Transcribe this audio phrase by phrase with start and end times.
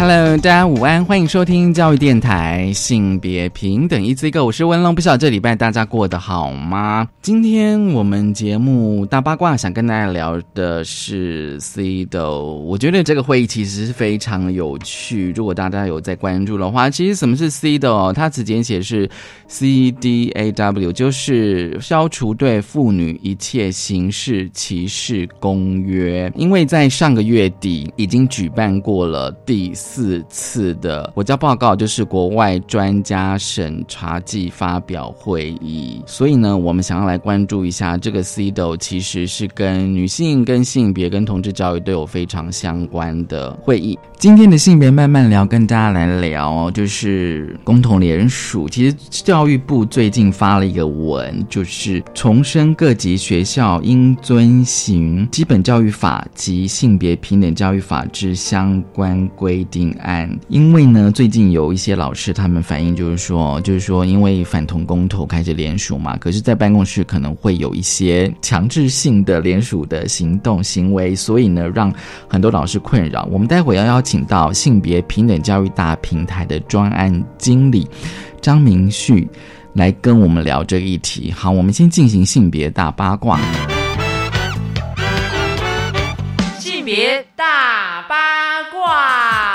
[0.00, 7.08] Hello，大家午安，欢迎收听教育电台性别平等一 C 一个我是文龙，不晓得这礼拜大家过得好吗？
[7.20, 15.32] 今天我们节目大八卦想跟大家聊的是 CDO，我觉得这个会议其实是非常有趣。
[15.34, 18.12] 如果大家有在关注的话，其实什么是 CDO？
[18.12, 19.10] 它词简写是
[19.50, 26.32] CDAW，就是消除对妇女一切形式歧视公约。
[26.36, 29.74] 因为在上个月底已经举办过了第。
[29.90, 43.98] 四次的国家报告就是国外专家审查暨发表会议，所以呢，我们想要来关注一下这个 CDO，其实是跟女性、跟性别、跟同志教育都有非常相关的会议。
[44.18, 48.68] 今天的性别慢慢聊，跟大家来聊，就是共同联署。
[48.68, 59.77] 其实教育部最近发了一个文，就是重申各级学校应遵循基本教育法及性别平等教育法之相关规定。
[59.78, 71.94] 定案，因为呢，最近有一些老师他们反映，就是说，就是说，因为反同公投开始联署嘛，可是，在办公室可能会有一些强制性的联署的行动行为，所以呢，让
[72.28, 73.28] 很多老师困扰。
[73.30, 77.86] 我们待会要邀请到性别平等教育大平台的专案经理
[78.40, 79.28] 张明旭
[79.74, 81.30] 来跟我们聊这个议题。
[81.30, 83.38] 好，我们先进行性别大八卦。
[86.58, 88.16] 性别大八
[88.72, 89.47] 卦。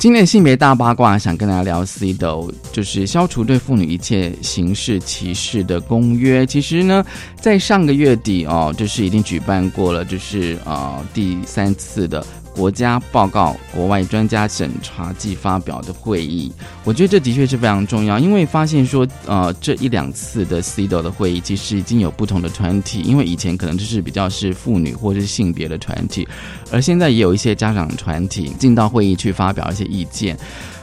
[0.00, 6.46] 今天性别大八卦，想跟大家聊 CDO，就是消除对妇女一切形式歧视的公约。
[6.46, 7.04] 其实呢，
[7.38, 12.24] 在上个月底哦，就是已经举办过了，就是呃第三次的。
[12.60, 16.52] 国家报告、国外专家审查暨发表的会议，
[16.84, 26.28] 我觉得这的确是非常重要，因为发现说，呃，这一两次的 CDO 的会议，其实已经有不同的团体，因为以前可能就是比较是妇女或者是性别的团体，
[26.70, 30.38] 而现在也有一些家长团体进到会议去发表一些意见，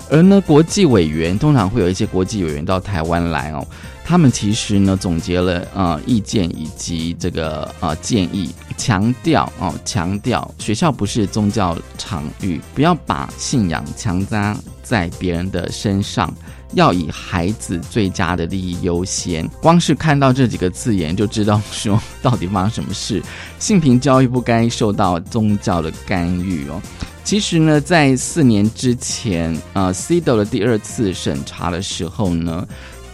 [0.10, 3.64] 而呢，国际委员通常会有一些国际委员到台湾来哦。
[4.04, 16.34] 他们其实呢总结了呃意见以及这个呃建议，强调哦强调学校不是宗教场域，不要把信仰强加在别人的身上，
[16.74, 19.46] 要以孩子最佳的利益优先。
[19.62, 23.22] 光是看到这几个字眼就知道说到底发生什么事，
[23.60, 26.82] 性平教育不该受到宗教的干预哦。
[27.24, 32.66] 其实呢，在四年之前，呃，CDO 的第二次审查的时候呢。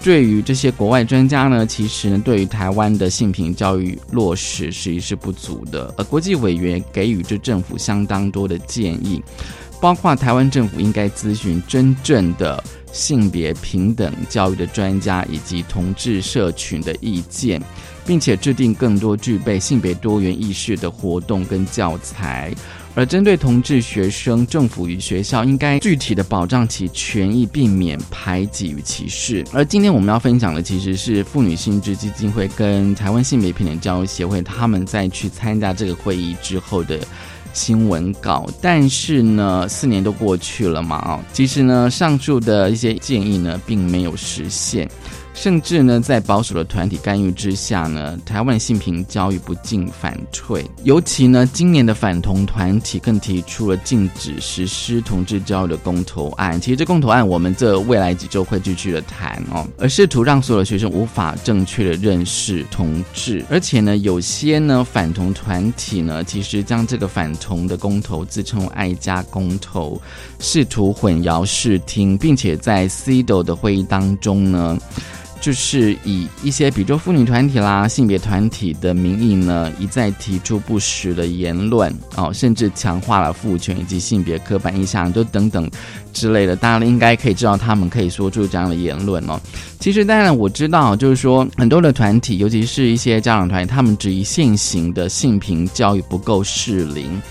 [0.04, 5.94] 对于这些国外专家呢，其实，对于台湾的性平教育落实实际是不足的。
[5.98, 9.24] 而国际委员给予这政府相当多的建议，
[9.80, 17.64] 包括台湾政府应该咨询真正的性别平等教育的专家以及同志社群的意见，
[18.06, 22.54] 并且制定更多具备性别多元意识的活动跟教材。
[22.96, 29.44] 而针对同志学生，政府与学校应该具体的保障其权益，避免排挤与歧视。
[29.52, 37.00] 而今天我们要分享的，其实是妇女性质基金会跟台湾性别平等教育协会，他们在去参加这个会议之后的
[37.52, 38.48] 新闻稿。
[38.62, 44.88] 但是呢，四年都过去了嘛，啊，其实呢，上述的一些建议呢，并没有实现。
[45.34, 50.64] 甚至呢，在保守的团体干预之下呢，台湾性平教育不进反退。
[50.84, 56.62] 尤其呢，今年的反同团体更提出了禁止实施同志教育的公投案。
[56.62, 63.44] 其实这公投案，我们这未来几周会继续的谈哦，而试图让所有的学生无法正确的认识同志。
[63.50, 70.00] 而且呢，有些呢反同团体呢，其实将这个反同的公投自称为爱家公投，
[70.40, 74.78] 试图混淆视听，并且在 CDO 的会议当中呢。
[75.44, 85.70] 就是以一些，比如说妇女团体啦、性别团体的名义呢，一再提出不实的言论哦，甚至强化了父权以及性别刻板印象，都等等
[86.14, 86.56] 之类的。
[86.56, 89.38] 大家应该可以知道，他们可以说出这样的言论哦。
[89.82, 97.22] 其实，当然我知道，就是说很多的团体，尤其是一些家长团体，他们质疑现行的性平教育不够适龄。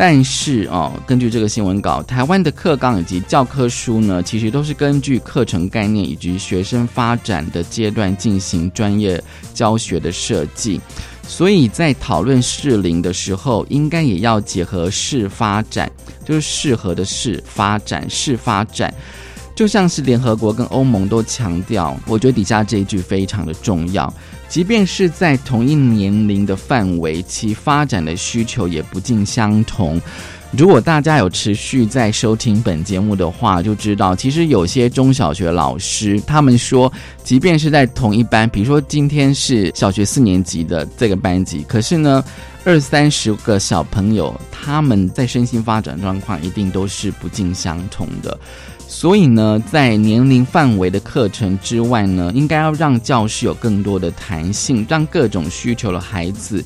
[0.00, 9.20] 但是哦，根据这个新闻稿，台湾的课纲以及教科书呢，其实都是根据课程概念以及学生发展的阶段进行专业
[9.52, 10.80] 教学的设计，
[11.26, 15.90] 所以在讨论适龄的时候，应该也要结合适发展，
[16.24, 18.94] 就是适合的适发展，适发展。
[19.56, 24.14] 就像是联合国跟欧盟都强调，我觉得底下这一句非常的重要。
[24.48, 30.00] 即便是在同一年龄的范围，其发展的需求也不尽相同。
[30.50, 36.90] 如果大家有持续在收听本节目的话，就知道其实有些中小学老师他们说，
[37.22, 42.24] 即便是在同一班，比如说今天是小学四年级的这个班级，可是呢，
[42.64, 48.40] 二三十个小朋友他们在身心发展状况一定都是不尽相同的。
[48.90, 56.64] 所以呢，在年龄范围的课程之外呢，应该要让教室有更多的弹性，让各种需求的孩子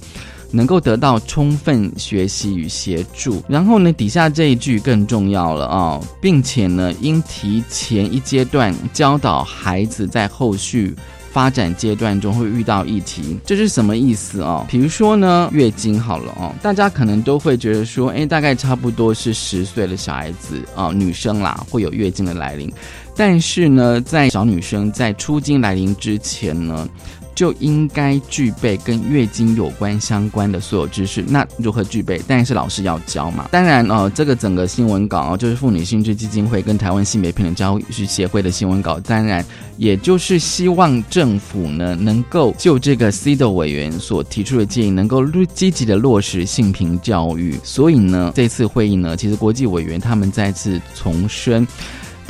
[0.53, 3.43] 能够得到充分学习与协助。
[3.49, 10.95] 然后呢，底下这一句更重要了啊，并且呢，应提前一阶段教导孩子在后续。
[11.33, 14.67] 发展阶段中会遇到议题，这是什么意思哦？
[14.69, 22.71] 比如说呢，月经好了哦，大家可能都会觉得说，哎，大概差不多是十岁的小孩子啊，女生啦会有月经的来临，
[23.17, 26.87] 但是呢，在小女生在出经来临之前呢。
[27.35, 31.25] 就应该具备跟月经有关相关的所有知识。
[31.29, 32.19] 那如何具备？
[32.27, 33.49] 当然是老师要教嘛。
[33.51, 38.99] 当然哦，这个整个新闻稿，就是妇女性质基金会跟台湾性别平等教育协会的新闻稿。
[39.01, 39.45] 当然，
[39.77, 45.25] 也就是希望政府呢，能够就这个 C 的委员所提出的建议，能够
[45.55, 47.59] 积极的落实性平教育。
[47.63, 51.67] 所以呢，这次会议呢，其实国际委员他们再次重申。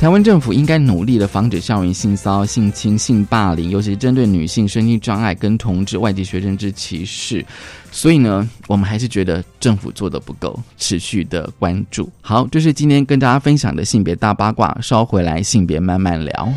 [0.03, 7.45] 台湾政府应该努力的防止校园性骚、性侵、性霸凌，尤其是针对女性身心障碍跟同志外籍学生之歧视。
[7.89, 12.09] 所以呢，我们还是觉得政府做的不够，持续的关注。
[12.19, 16.53] 好，这是今天跟大家分享的性别大八卦，稍回来性别慢慢聊。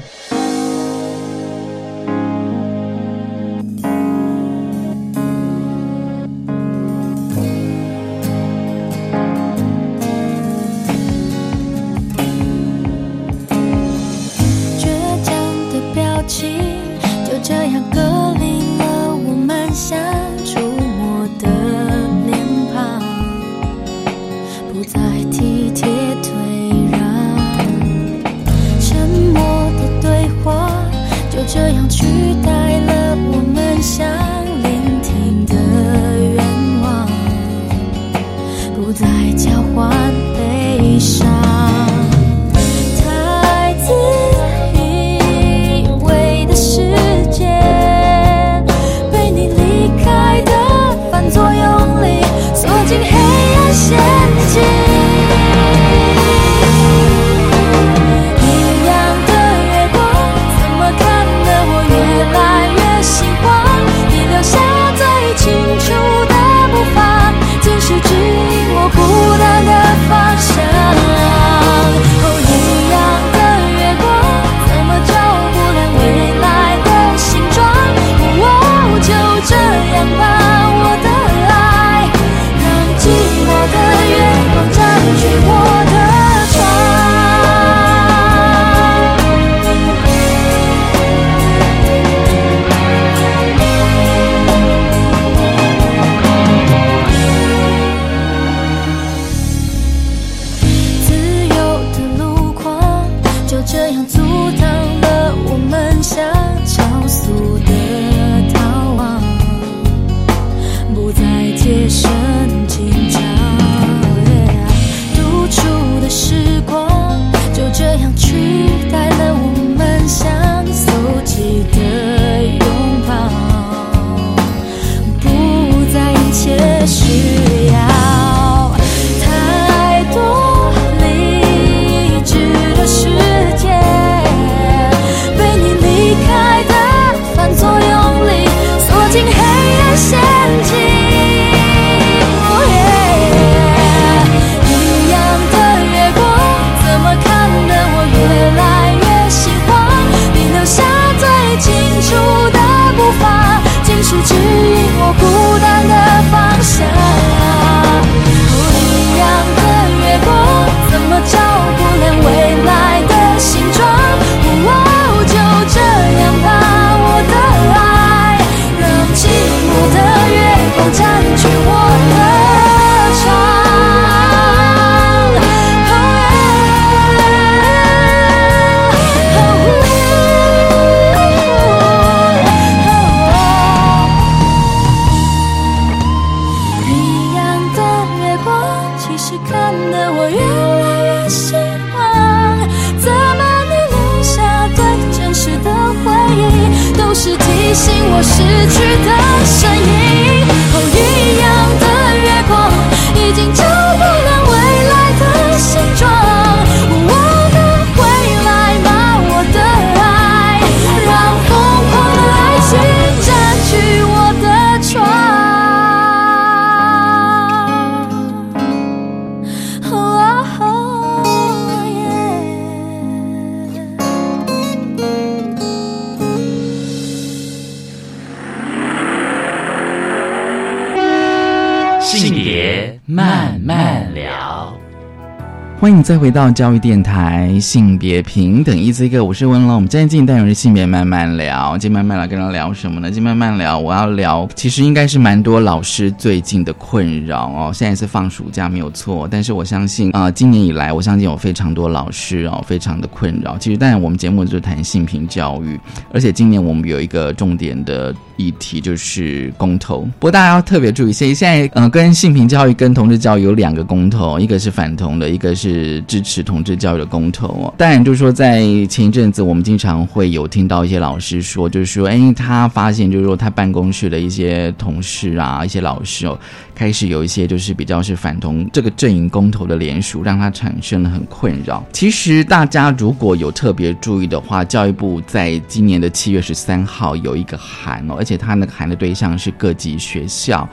[235.79, 239.75] 欢迎再回到教育电台性别平等一 Z 哥，我是温龙。
[239.75, 243.11] 我们今天进行单元是性别慢慢聊，今天慢慢聊跟他聊什么呢？
[243.11, 247.71] 今天慢慢聊，我要聊，其实应该是蛮多老师最近的困扰哦。
[247.75, 253.59] 现在是放暑假没有错，但是我相信啊、今年以来，我相信有非常多老师哦，非常的困扰。
[253.59, 255.79] 其实，当然我们节目就是谈性平教育，
[256.11, 260.01] 而且今年我们有一个重点的议题就是公投。
[260.19, 267.75] 不过大家要特别注意，现现在嗯，跟性平教育跟同志教育有两个公投，一个是反同的，一个是支持同志教育的公投哦。
[267.77, 276.39] 当然，就是说在前一阵子，我们经常会有听到一些老师说，就是说，哎，他发现就是说他办公室的一些同事啊，一些老师哦，
[276.77, 281.83] 开始有一些就是比较是反同这个阵营公投的联署，让他产生了很困扰。
[281.91, 290.69] 其实大家如果有特别注意的话，教育部在今年的七月十三号有一个函哦，而且他那个函的对象是各级学校。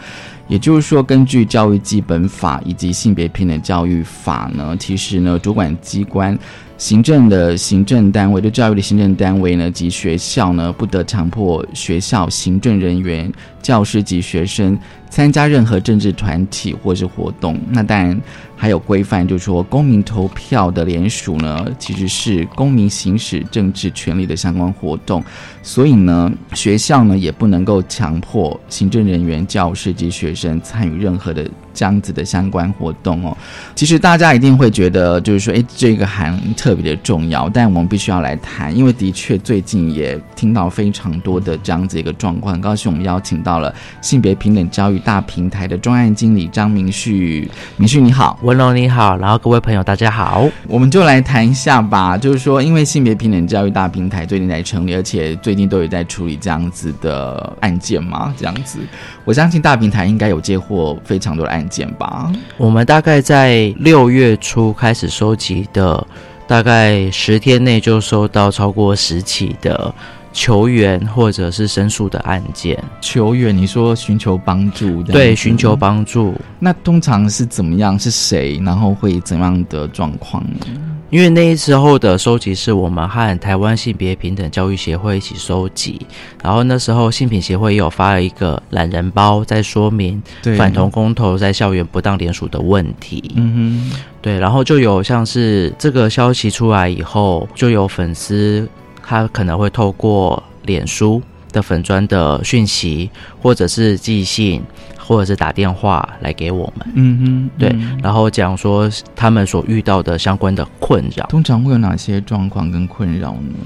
[0.50, 6.38] 也就是说，根据教育基本法以及性别平等教育法呢，其实呢，主管机关、
[6.78, 13.32] 行政的行政单位对教育的行政单位呢及学校呢，不得强迫学校行政人员、
[13.64, 14.78] 教师及学生
[15.10, 17.60] 参加任何政治团体或是活动。
[17.72, 18.20] 那当然
[18.56, 25.24] 还有规范，就是说公民投票的联署呢，其实是公民行使政治权利的相关活动。
[25.64, 33.36] 所以呢，学校呢也不能够强迫行政人员、教师及学生参与任何的这样子的相关活动哦。
[33.76, 42.54] 其实大家一定会觉得，就是说，诶，这个还特别的重要，但我们必须要来谈，因为的确最近也听到非常多的这样子一个状况。
[42.54, 48.38] 很高兴我们邀请到了性别平等教育大平台的专案经理张明旭，明旭你好。
[48.42, 50.48] 文龙你好，然后各位朋友大家好。
[50.68, 58.80] 我们就来谈一下吧，就是说，因为性别平等教育大平台最近在成立，而且最近都有在处理这样子的案件嘛，这样子，
[59.26, 62.32] 我相信大平台应该有接获非常多的案件吧。
[62.58, 66.06] 我们大概在六月初开始收集的，
[66.48, 69.94] 大概十天内就收到超过十起的
[70.34, 72.84] 求援或者是申诉的案件。
[73.00, 76.34] 求援，你说寻求帮助，对，寻求帮助。
[76.60, 77.98] 那通常是怎么样？
[77.98, 78.60] 是谁？
[78.66, 80.66] 然后会怎样的状况呢？
[81.10, 86.04] 因为那时候的收集是我们和台湾性别平等教育协会一起收集，
[86.42, 90.20] 然后那时候性平协会也有发了一个懒人包，在说明
[90.58, 93.32] 反同公投在校园不当联署的问题。
[93.36, 98.68] 嗯哼对，然后就有像是这个消息出来以后，就有粉丝
[99.06, 103.10] 他可能会透过脸书的粉砖的讯息，
[103.42, 104.64] 或者是寄信，
[104.98, 108.00] 或者是打电话来给我们，哼，嗯哼，对嗯。
[108.02, 111.26] 然后讲说他们所遇到的相关的困扰。
[111.28, 113.60] 通常会有哪些状况跟困扰呢？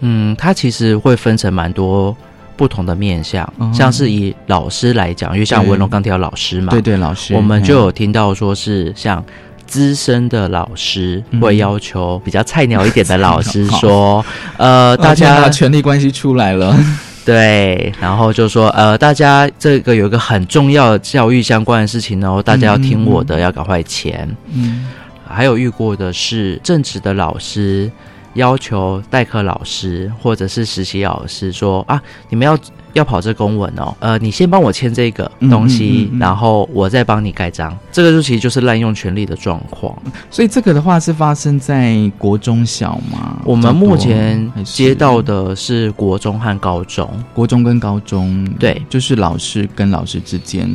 [0.00, 2.16] 嗯，它其实会分成蛮多
[2.56, 3.70] 不同的面向，哦。
[3.74, 5.70] 像是以老师来讲，因为像对。
[5.70, 9.22] 文龙刚提到老师嘛，对对，老师，我们就嗯有听到说是像
[9.66, 11.40] 资深的老师嗯。
[11.40, 13.78] 会要求比较菜鸟一点的老师 好。
[13.78, 16.76] 说，呃，哦大家权力关系出来了，
[17.24, 24.28] 对，然后就说，呃，大家这个有一个很重要的教育相关的事情哦，大家要听我的，要赶快签。
[24.52, 24.86] 嗯。
[25.28, 27.90] 还有遇过的是正职的老师
[28.34, 32.56] 要求代课老师或者是实习老师说啊，你们要
[32.96, 37.76] 要跑这公文哦，呃，你先帮我签这个东西，嗯嗯嗯嗯然后我再帮你盖章。
[37.92, 39.94] 这个就其实就是滥用权力的状况。
[40.30, 43.38] 所以这个的话是发生在国中小吗？
[43.44, 50.66] 我们目前接到的是国中和高中，国中跟高中，对就是老师跟老师之间，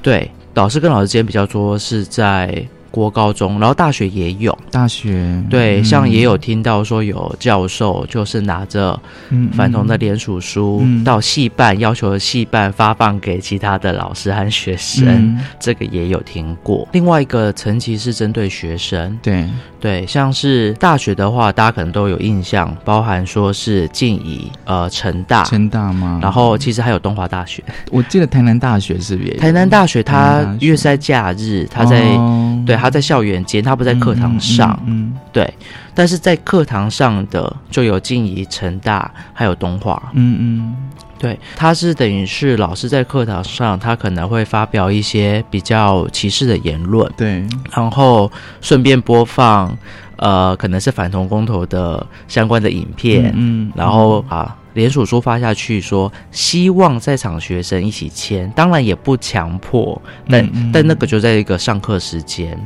[0.00, 4.56] 对，老师跟老师之间比较多是在国高中，然后大学也有。
[4.70, 8.98] 大学对，嗯像也有听到说有教授就是拿着
[9.30, 16.86] 嗯反同的联署书嗯到系办，要求系办发放给其他的老师和学生，嗯这个也有听过。
[16.92, 19.48] 另外一个层级是针对学生，对，
[19.80, 26.18] 对，像是大学的话，大家可能都有印象，包含说是静宜、呃成大，成大吗？
[26.22, 27.62] 然后其实还有东华大学。
[27.90, 29.30] 我记得台南大学是不是？
[29.36, 35.52] 台南大学台它南大学因为是在假日，它在、哦对他在校园间，他不在课堂上，嗯对，
[35.94, 40.76] 但是在课堂上的就有静怡、成大还有东华，嗯嗯。
[41.20, 48.30] 对，他是等于是老师在课堂上，他可能会发表一些比较歧视的言论，对，然后
[48.60, 49.76] 顺便播放
[50.14, 62.56] 呃可能是反同公投的相关的影片，嗯，然后啊，联署书发下去说，希望在场学生一起签，当然也不强迫，但、嗯嗯但那个就在一个上课时间，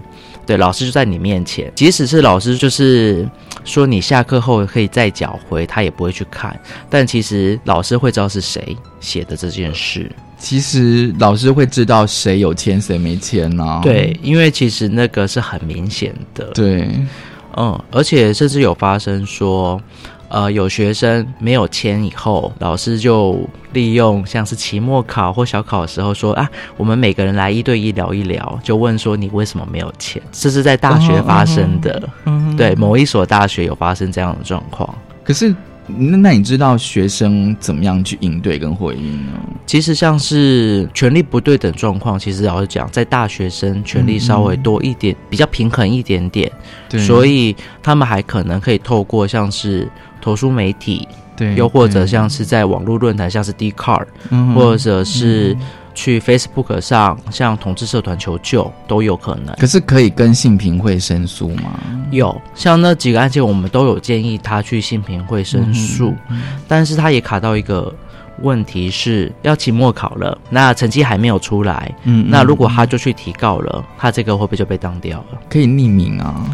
[0.44, 3.26] 对，老师就在你面前，即使是老师就是
[3.64, 6.54] 说你下课后可以再缴回，他也不会去看，
[6.90, 16.90] 但其实老师会知道是谁写的这件事，其实老师会知道谁有签谁没签呢、对，因为其实那个是很明显的，对，
[17.56, 19.80] 嗯，而且甚至有发生说，
[20.32, 23.38] 呃，有学生没有签以后，老师就
[23.74, 30.22] 利用像是期末考或小考的时候说啊，我们每个人来一对一聊一聊，就问说你为什么没有签？
[30.32, 34.88] 这是在大学发生的，嗯，对，某一所大学有发生这样的状况。
[35.22, 35.54] 可是
[35.86, 39.32] 那那你知道学生怎么样去应对跟回应呢？
[39.66, 46.50] 其实像是权力不对等状况，其实老实讲，在大学生权力稍微多一点，比较平衡一点点，
[46.88, 49.86] 对，所以他们还可能可以透过像是
[50.22, 55.54] 投书媒体，对，又或者像是在网络论坛，像是 d c a r d 或者是
[55.94, 59.54] 去 Facebook 上向同志社团求救都有可能。
[59.56, 61.78] 可是可以跟性平会申诉吗？
[62.10, 66.14] 有像那几个案件，我们都有建议他去性平会申诉，
[66.68, 67.92] 但是他也卡到一个
[68.40, 72.26] 问题是要期末考了，那成绩还没有出来，嗯。
[72.28, 75.38] 那如果他就去提告了，他这个会不会就被当掉了？
[75.50, 76.44] 可以匿名啊，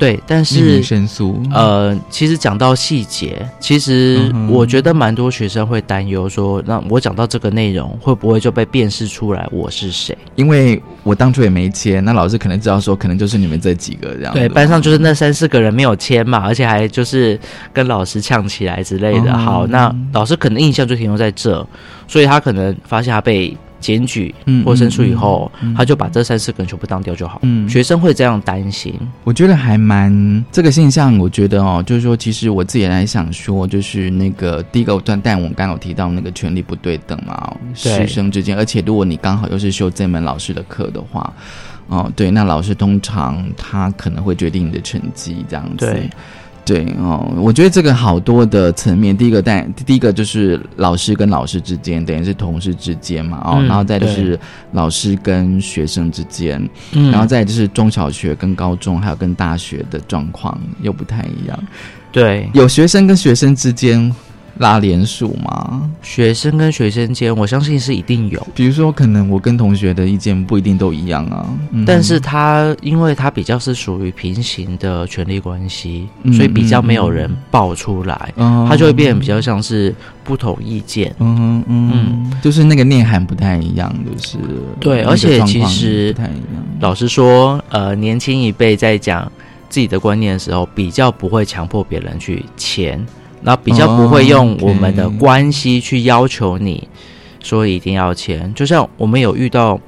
[0.00, 10.16] 对，但是申诉，呃，其实讲到细节，其实我觉得蛮多学生会担忧说，那我讲到这个内容，会不会就被辨识出来我是谁？
[10.36, 14.32] 因为我当初也没签，那老师可能知道说，可能就是你们这几个这样。
[14.32, 17.38] 对，班上就是那三四个人没有签嘛，而且还就是
[17.72, 19.30] 跟老师呛起来之类的。
[19.30, 21.66] 嗯好，那老师可能印象就停留在这，
[22.08, 27.40] 所以他可能发现他被检举嗯或申诉以后，他就把这三四个人全部当掉就好。
[27.42, 41.32] 嗯学生会这样担心，我觉得还蛮这个现象，我觉得哦，就是说，其实我自己来想说，就是那个第一个段，但我们刚刚有提到那个权力不对等嘛，对师生之间，而且如果你刚好又是修这门老师的课的话，
[41.88, 45.86] 哦，对，那老师通常他可能会决定你的成绩这样子。
[45.86, 46.10] 对。
[46.70, 54.38] 对哦，我觉得这个好多的层面，第一个但第一个就是老师跟老师之间，等于是同事之间嘛，哦，嗯然后再就是
[54.70, 57.10] 老师跟学生之间，嗯。
[57.10, 61.58] 然后再就是中小学跟高中，还有跟大学的状况又不太一样。
[62.12, 62.48] 对。
[62.54, 64.14] 有学生跟学生之间
[64.60, 65.90] 拉连署吗？
[66.02, 68.46] 学生跟学生间，我相信是一定有。
[68.54, 71.46] 比如说，可能我跟同学的意见不一定都一样啊。
[71.72, 81.14] 嗯但是他因为他比较是属于平行的权利关系，嗯所以比较没有人爆出来，嗯他就会变得比较像是不同意见。
[81.20, 86.62] 嗯嗯嗯，就是那个内涵不太一样，就是那个对而且其实不太一样。
[86.80, 89.30] 老实说，呃，年轻一辈在讲
[89.70, 93.04] 自己的观念的时候，比较不会强迫别人去签，
[93.42, 96.86] 然后比较不会用哦我们的关系去要求你
[97.40, 98.52] 说一定要签。
[98.54, 99.80] 就像我们有遇到，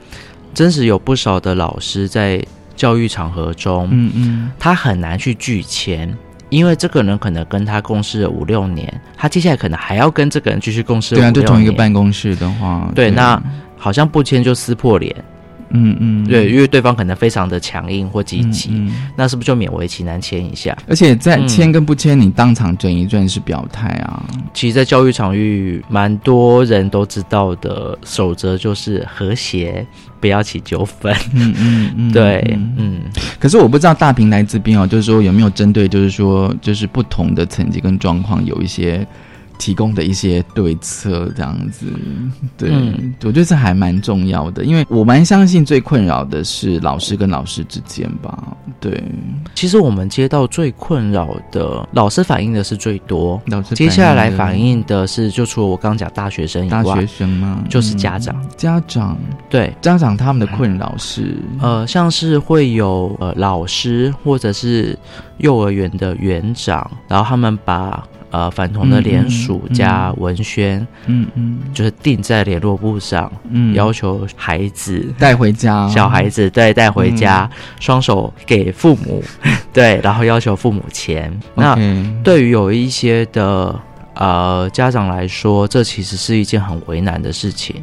[0.54, 6.16] 真实有不少的老师在教育场合中，嗯嗯他很难去拒签。
[6.48, 11.30] 因为这个人可能跟他共事了五六年，他接下来可能还要跟这个人继续共事五对啊。
[11.30, 13.42] 就同一个办公室的话，对，那
[13.78, 15.16] 好像不签就撕破脸。
[15.72, 20.76] 嗯嗯，对，因为对方可能非常的强硬或积极，嗯嗯那是不是就勉为其难签一下？
[20.88, 24.24] 而且在嗯签跟不签，你当场整一段是表态啊。
[24.54, 29.86] 其实，在教育场域，蛮多人都知道的守则就是和谐，
[30.20, 31.14] 不要起纠纷。
[31.32, 33.00] 嗯嗯嗯，对，嗯嗯，
[33.40, 39.06] 可是我不知道大平台这边哦，就是说有没有针对，就是说就是不同的层级跟状况有一些
[39.62, 41.86] 提供的一些对策，这样子。
[42.58, 48.56] 对，嗯我觉得这还蛮重要的，因为我蛮相信最困扰的是老师跟老师之间吧。
[48.80, 49.00] 对，
[49.54, 57.62] 其实我们接到最困扰的老师反映的是最多，老师接下来反映的是，就除了我刚刚讲大学生以大学外，生吗？
[57.70, 59.16] 就是家长嗯家长
[59.48, 64.98] 对，家长他们的困扰是，呃，像是会有呃老师或者是
[65.38, 71.60] 幼儿园的园长，然后他们把呃反同的嗯联署嗯加文宣，嗯嗯。
[71.72, 75.06] 就是定在联络簿上，嗯，要求孩子。
[75.18, 77.58] 带回家，小孩子对带回家，嗯。
[77.78, 79.22] 双手给父母，
[79.72, 81.32] 对，然后要求父母签。
[81.54, 81.78] 那
[82.24, 83.78] 对于有一些的
[84.14, 87.76] 呃家长来说，这其实是一件很为难的事情。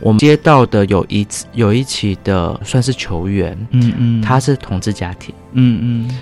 [0.00, 6.18] 我们接到的有一次有一起的算是球员，嗯嗯，他是同志家庭，嗯嗯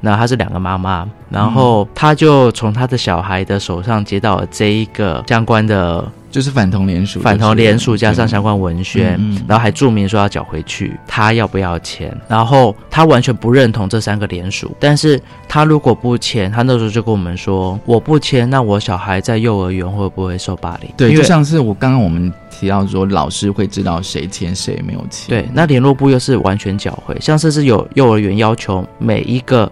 [0.00, 12.16] 那她是两个妈妈，然后她就从她的小孩的手上接到了这一个相关的就是反同联署，反同联署加上相关文宣，然后还注明说要缴回去，他要不要签？
[12.28, 20.90] 然后他完全不认同这三个联署，但是他如果不签，他那时候就跟我们说，我不签，那我小孩在幼儿园会不会受霸凌？
[20.96, 25.28] 对，就像是我刚刚我们提到说，老师会知道谁签谁没有签。
[25.28, 29.70] 对，那联络部又是完全缴回，像是是有幼儿园要求每一个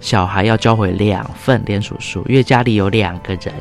[0.00, 3.52] 小孩要交回两份联署书，因为家里有两个人，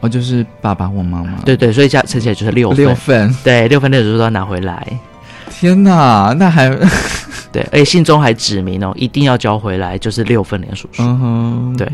[0.00, 1.38] 哦，就是爸爸或妈妈。
[1.44, 4.86] 对对，所以加乘起来就是六份，六份，对，六份那时候都要拿回来。
[5.50, 6.68] 天哪，那还
[7.52, 11.02] 对，而且信中还指明哦，一定要交回来，就是六份连署书。
[11.02, 11.88] 嗯哼，对。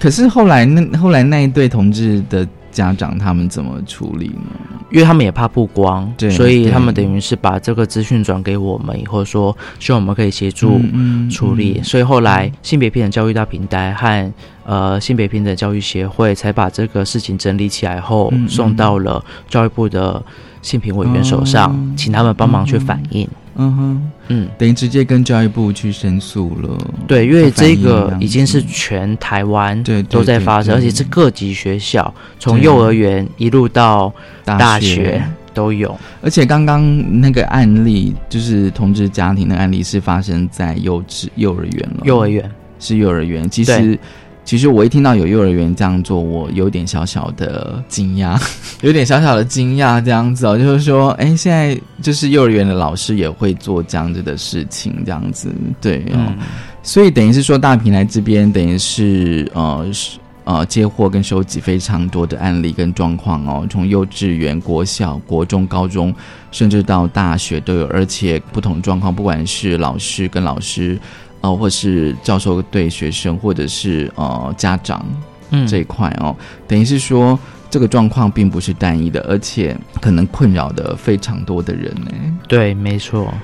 [0.00, 4.50] 可是后来那后来那一对同志的家长他们怎么处理呢？
[4.90, 11.80] 因为他们也怕曝光，对所以他们等于是把这个资讯转给我们，以后说希望我们可以协助嗯处理。
[11.82, 14.32] 所以后来性别平等教育大平台和
[14.66, 20.22] 呃性别平等教育协会才把这个事情整理起来后，送到了教育部的
[20.60, 23.28] 性平委员手上，哦请他们帮忙去反映。
[23.56, 26.76] 嗯哼，嗯，等于直接跟教育部去申诉了。
[27.06, 34.12] 对，因为这个已经是全台湾对对都在发生，而且是各级学校，从幼儿园一路到
[34.44, 35.96] 大学学都有。
[36.20, 42.00] 而且刚刚那个案例，就是同志家庭的案例，是发生在幼稚幼儿园了。
[42.02, 43.48] 幼儿园，是幼儿园。
[43.48, 43.98] 其实对，
[44.44, 48.38] 其实我一听到有幼儿园这样做，我有点小小的惊讶，
[48.82, 50.58] 有点小小的惊讶这样子哦。
[50.58, 56.16] 就是说，哎，现在就是幼儿园的老师也会做这样子的事情，这样子对哦。
[56.16, 56.36] 嗯，
[56.82, 66.14] 所以等于是说，大平台这边等于是呃是呃接获跟收集非常多的案例跟状况哦，从幼稚园、国小、国中、高中，
[66.50, 70.98] 甚至到大学都有，而且不同状况，不管是老师跟老师，
[71.44, 75.04] 呃，或是教授对学生，或者是呃家长
[75.50, 76.34] 嗯这一块哦，
[76.66, 77.38] 等于是说。
[77.70, 82.08] 这个状况并不是单一的，而且可能困扰的非常多的人呢。
[82.46, 83.34] 对，没错。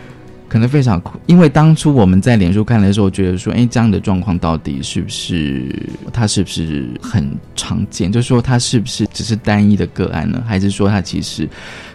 [0.50, 5.72] 可能非常苦，因为当初我们在脸书看的时候，觉得说，哎，这样的状况到底是不是
[6.12, 8.10] 它是不是很常见？
[8.10, 10.42] 就是说，它是不是只是单一的个案呢？
[10.44, 11.48] 还是说它其实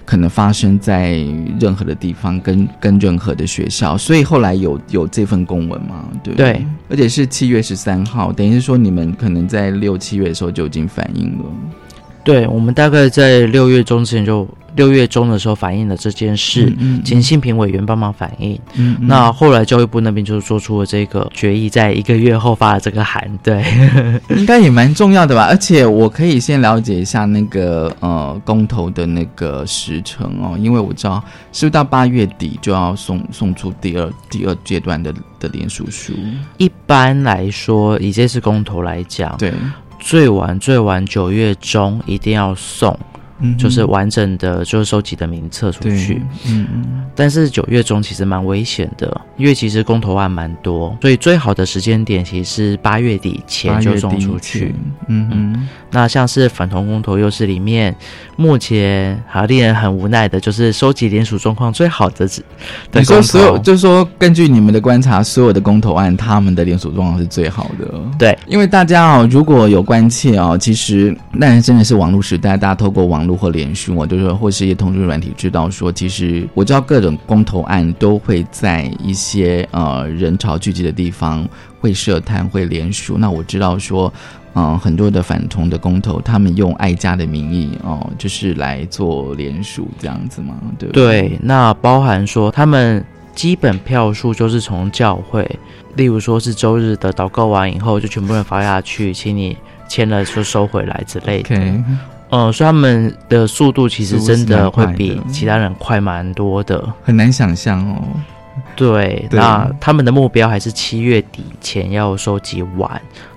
[0.06, 1.18] 可能发生在
[1.60, 3.98] 任何的地方，跟跟任何的学校？
[3.98, 6.10] 所以后来有有这份公文嘛？
[6.24, 11.46] 对不对，而且是七月十三号，等于是说你们可能在六七月的时候就已经反映了。
[12.24, 18.60] 对，我们大概在六月中之前就六月中的时候反映了这件事，嗯请性平委员帮忙反映。
[19.02, 23.26] 那后来教育部那边就做出了这个决议，在一个月后发了这个函。
[23.42, 23.64] 对，
[24.36, 25.48] 应该也蛮重要的吧？
[25.50, 36.14] 而且我可以先了解一下那个呃公投的那个时程哦，因为我知道是不是到八月底就要送送出第二第二阶段的的联署书？
[36.58, 39.54] 一般来说，以这次公投来讲，对，
[40.00, 42.98] 最晚最晚九月中一定要送，
[43.39, 54.76] 嗯就是完整的，就是收集的名册出去。，嗯嗯但是九月中其实蛮危险的，因为其实公投案蛮多，所以最好的时间点其实是八月底前就送出去。，
[55.08, 57.95] 嗯嗯，那像是反同公投，又是里面
[58.36, 62.28] 目前还令人很无奈的，就是收集联署状况最好的
[62.91, 67.88] 你说所有，就是说根据你们的观察，所有的公投案，他们的联署状况是最好的。
[68.19, 81.48] 对，因为大家哦，如果有关切哦，其实那真的是网络时代，大家透过网络或脸书，我就是说或是一些通讯软体，知道说，其实我知道各种公投案都会在一些呃人潮聚集的地方
[81.80, 83.18] 会设摊会联署。
[83.18, 84.12] 那我知道说。
[84.58, 95.60] 嗯，很多的反同的公投，他们用爱家的名义哦，就是来做联署这样子嘛，对不对，那包含说他们基本票数就是从教会，
[95.98, 99.58] 例如说是周日的祷告完以后，就全部人发下去，请你
[99.90, 101.84] 签了就收回来之类的。
[102.30, 106.84] 嗯，所以他们的速度其实真的会比其他人快蛮多的。
[107.04, 108.02] 很难想象哦。
[108.76, 112.90] 对，对那他们的目标还是七月底前要收集完，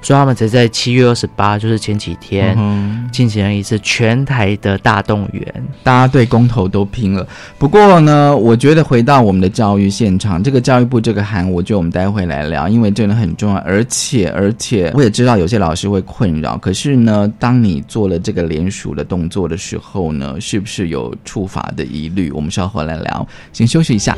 [0.02, 2.54] 所以他们才在七月二十八，就是前几天。
[2.58, 7.26] 嗯进行了一次全台的大动员，大家对公投都拼了。
[7.58, 13.56] 不过呢，我觉得回到我们的教育现场，这个教育部这个函，我觉得我们待会来聊，因为真的很重要。
[13.60, 16.56] 而且，而且我也知道有些老师会困扰。
[16.58, 22.30] 可是呢，当你做了这个联署的动作的时候呢，是不是有触法的疑虑？
[22.30, 23.26] 我们稍后来聊。
[23.52, 24.16] 先休息一下。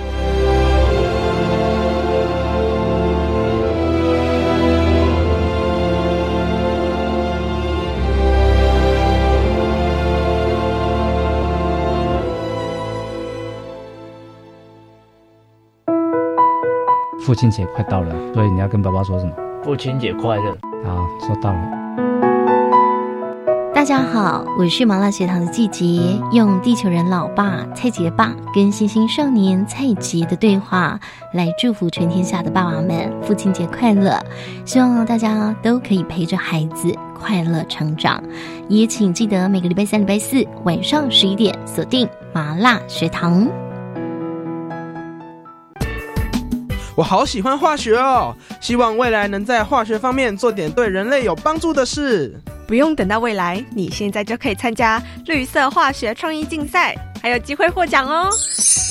[17.31, 19.33] 父亲节快到了，所以你要跟爸爸说什么？
[19.63, 20.51] 父亲节快乐！
[20.85, 21.61] 好，说到了。
[23.73, 30.99] 大家好，我是麻辣学堂的季杰，用地球人老爸蔡杰爸跟星星少年蔡杰的对话，
[31.33, 34.19] 来祝福全天下的爸爸们父亲节快乐。
[34.65, 38.21] 希望大家都可以陪着孩子快乐成长，
[38.67, 43.47] 也请记得每个礼拜三、礼拜四晚上十一点锁定麻辣学堂。
[47.01, 52.39] 我好喜欢化学哦，希望未来能在化学方面做点对人类有帮助的事。
[52.69, 58.29] 不用等到未来，你现在就可以参加绿色化学创意竞赛，还有机会获奖哦！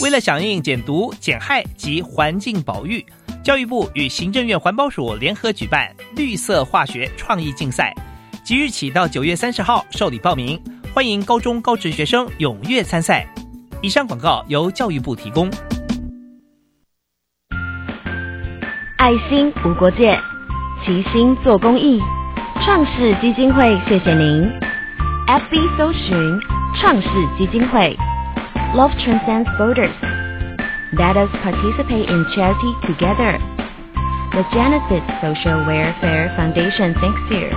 [0.02, 3.06] 为了响应减毒、减害及环境保育，
[3.44, 7.94] 教育部与行政院环保署联合举办绿色化学创意竞赛，
[8.44, 10.60] 即日起到九月三十号受理报名，
[10.96, 13.32] 欢迎高中高职学生踊跃参赛。
[13.84, 15.48] 以上广告由教育部提供。
[18.99, 20.19] 爱心无国界，
[20.85, 22.01] 齐心做公益。
[22.65, 24.51] 创世基金会，谢谢您。
[25.27, 26.41] FB 搜寻
[26.77, 27.97] 创世基金会，
[28.75, 29.91] Love transcends borders.
[30.93, 33.39] Let us participate in charity together.
[34.33, 37.51] The Genesis Social Welfare Foundation thanks you.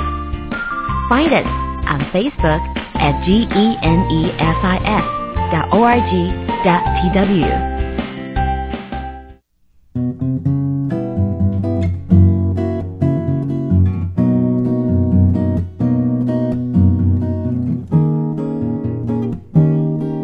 [1.09, 1.47] Find us
[1.87, 2.61] on Facebook
[2.95, 3.77] at genefis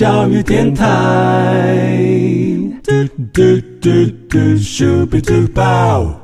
[0.00, 0.86] 教育电台。
[2.82, 2.90] 嘟
[3.34, 3.90] 嘟嘟
[4.30, 6.18] 嘟咻比嘟爆。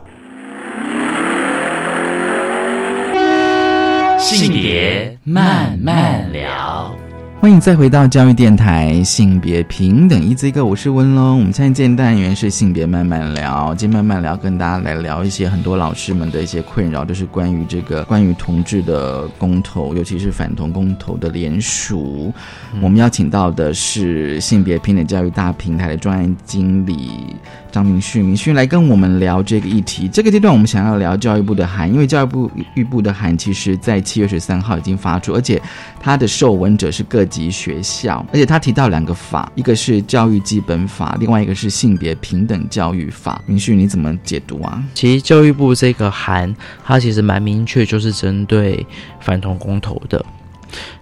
[4.19, 6.97] 性别慢慢聊。
[7.39, 11.39] 欢迎再回到教育电台性别平等一这个，我是温龙。
[11.39, 22.33] 我们现在见单元是性别慢慢聊，今天慢慢聊跟大家来聊一些很多老师们的一些困扰，就是关于这个关于同志的公投，尤其是反同公投的联署。
[22.81, 27.37] 我们邀请到的是性别平等教育大平台的专案经理
[27.71, 30.09] 张明旭，明旭来跟我们聊这个议题。
[30.09, 35.61] 这个阶段我们想要聊教育部的函，因为教育部预部的函其实在七月十三号已经发出，而且
[36.01, 43.41] 它的受文者是各级学校，而且他提到两个法，一个是教育基本法，另外一个是性别平等教育法。
[43.47, 44.83] 明旭你怎么解读啊？
[44.95, 48.87] 其实教育部这个函，它其实蛮明确，就是针对
[49.21, 50.25] 反同公投的，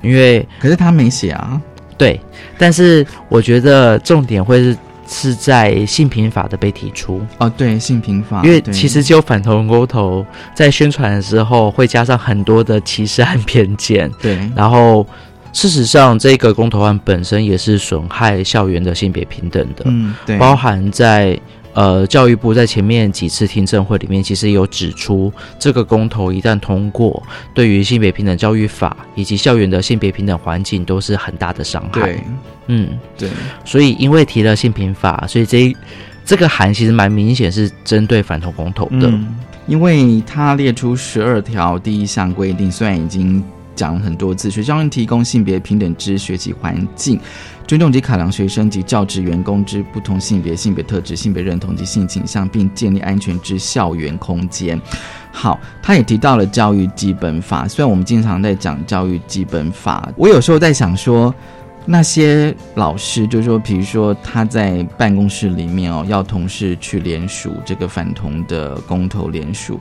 [0.02, 1.60] 因为可是他没写啊。
[1.96, 2.20] 对，
[2.58, 15.06] 但是我觉得重点会是是在性平法的被提出哦，对，性平法，因为其实就反同公投在宣传的时候会加上很多的歧视和偏见，对，然后
[15.54, 21.40] 事实上这个公投案本身也是损害校园的性别平等的，嗯，对，包含在。
[21.76, 27.20] 呃，教育部在前面几次听证会里面，其实有指出，这个公投一旦通过，
[27.52, 32.02] 对于性别平等教育法以及校园的性别平等环境都是很大的伤害。
[32.02, 32.20] 对，
[32.68, 33.28] 嗯，对。
[33.64, 35.76] 所以因为提了性平法，所以这
[36.24, 39.12] 这个函其实蛮明显是针对反同公投的，
[39.66, 43.42] 因为它列出十二条第一项规定，虽然已经
[43.74, 47.18] 讲了很多次，学校应提供性别平等之学习环境。
[47.66, 54.78] 尊重及考量学生及教职员工之不同性别、性别特质、性别认同及性倾向，并建立安全之校园空间。
[55.32, 57.66] 好，他也提到了教育基本法。
[57.66, 61.34] 虽然我们经常在讲教育基本法，我有时候在想说，
[61.86, 69.80] 那些老师，就是说，比如说他在办公室里面哦，要同事去联署这个反同的公投联署，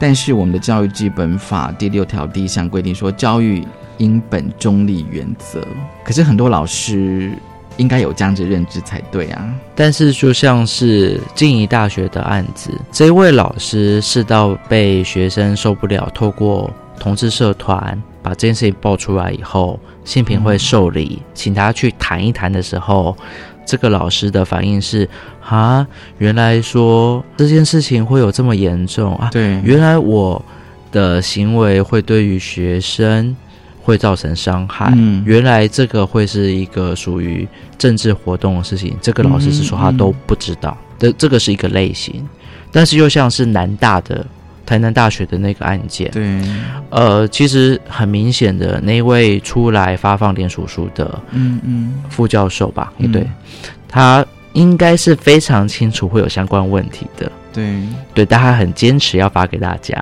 [0.00, 3.64] 但是我们的教育基本法第六条第一项规定说，教育。
[4.00, 5.62] 应本中立原则，
[6.02, 7.32] 可是很多老师
[7.76, 9.54] 应该有这样子认知才对啊。
[9.74, 19.78] 但是就像是静宜大学的案子，这位老师是到被学生受不了，透过同志社团把这件事情爆出来以后，
[20.10, 23.16] 性平会受理，请他去谈一谈的时候，
[23.64, 25.08] 这个老师的反应是：
[25.48, 25.86] 啊，
[26.18, 29.30] 原来说这件事情会有这么严重啊？
[29.30, 30.44] 对，原来我
[30.90, 33.36] 的行为会对于学生。
[33.82, 34.92] 会造成伤害。
[34.94, 38.94] 嗯，原来这个会是一个属于政治活动的事情。
[39.00, 42.22] 这个老师是说他都不知道，这这个是一个类型。
[42.70, 44.24] 但是又像是南大的
[44.70, 46.40] 台南大学的那个案件，对，
[46.90, 53.10] 呃，其实很明显的那位出来发放联署书的，嗯嗯，副教授吧，嗯。
[53.10, 53.28] 对，
[53.88, 57.82] 他应该是非常清楚会有相关问题的，对，
[58.14, 60.00] 对，但他很坚持要发给大家，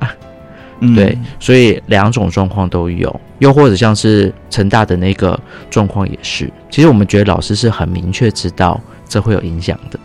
[0.80, 0.94] 嗯。
[0.94, 6.52] 对，所以两种状况都有，又或者像是成大的那个状况也是。
[6.70, 8.78] 其实我们觉得老师是很明确知道
[9.08, 9.98] 这会有影响的，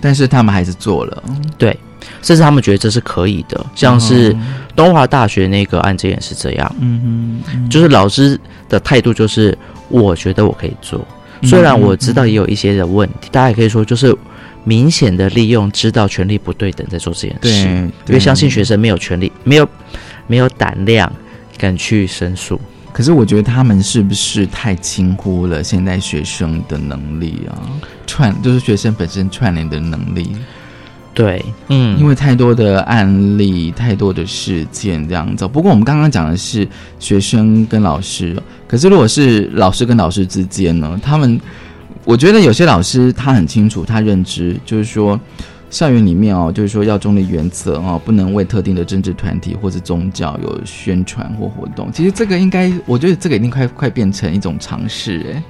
[0.00, 1.20] 但是他们还是做了，
[1.58, 1.76] 对，
[2.22, 4.36] 甚至他们觉得这是可以的，像是
[4.76, 8.38] 东华大学那个案件也是这样，嗯嗯，就是老师
[8.68, 9.56] 的态度就是
[9.88, 11.06] 我觉得我可以做，
[11.40, 14.16] 嗯虽然我知道也有一些的问题，大家也可以说就是。
[14.66, 17.66] 明显的利用知道权力不对等在做这件事，
[18.06, 19.68] 对因为相信学生没有权利，没有
[20.26, 21.12] 没有胆量
[21.58, 22.58] 敢去申诉。
[22.90, 27.60] 可是我觉得他们是不是太轻忽了现在学生的能力啊？
[28.06, 30.34] 串就是学生本身串联的能力，
[31.14, 35.46] 对，嗯，因为太多的案例、太多的事件这样子。
[35.48, 41.00] 不过我们刚刚讲的是学生跟老师，可是如果是老师跟老师之间呢？
[41.02, 41.40] 他们，
[42.04, 45.18] 我觉得有些老师他很清楚，他认知就是说。
[45.70, 51.90] 校园里面哦，就是说要中立原则哦，不能为特定的政治团体或者宗教有宣传或活动。
[51.92, 55.42] 其实这个应该，我觉得这个已经快快变成一种常识哎。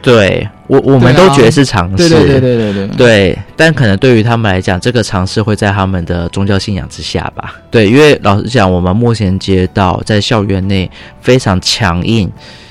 [0.00, 7.54] 对我我们都觉得是尝试，对对对对对对对，但可能对于他们来讲，这个尝试会在他们的宗教信仰之下吧。
[7.70, 12.30] 对，因为老实讲，我们目前接到在校园内非常强硬，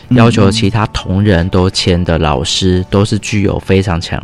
[0.10, 4.22] 要求其他同仁都签的老师，都是具有非常强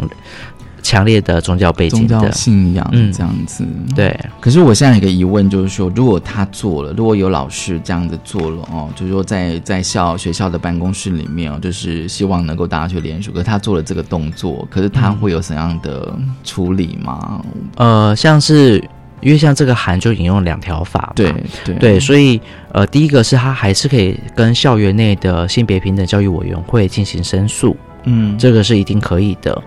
[0.83, 3.65] 强烈的宗教背景的宗教信仰嗯这样子。
[3.95, 17.41] 对，可是我现在有一个疑问，就是说，如果他做了，如果有老师这样子做了哦，就是说在在校学校的办公室里面哦，就是希望能够大家去联署，可是他做了这个动作，可是他会有怎样的处理吗？
[17.77, 18.77] 呃，像是
[19.21, 22.39] 因为像这个函就引用两条法嘛，对对对，所以
[22.73, 29.63] 呃，第一个是他还是可以跟校园内的性别平等教育委员会进行申诉，嗯这个是一定可以的。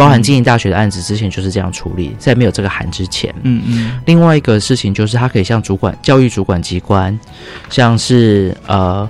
[0.00, 3.34] 包含经营大学的案子之前就是这样处理，在没有这个函之前。
[3.42, 7.18] 嗯嗯另外一个事情就是，他可以向主管教育主管机关，
[7.68, 9.06] 像是呃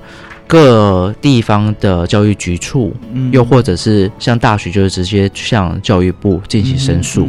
[0.48, 7.28] 各地方的教育局处，嗯又或者是像大学，就是直接向教育部进行申诉，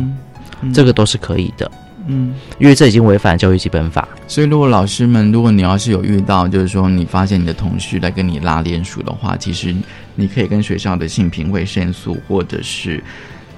[0.62, 1.72] 嗯这个都是可以的。
[2.08, 2.34] 嗯。
[2.58, 4.08] 因为这已经违反教育基本法。
[4.28, 9.76] 所以，如果老师们，如果你要是有遇到，就是说你发现你的同事来跟你拉联署的话，其实
[10.16, 13.04] 你可以跟学校的性平会申诉，或者是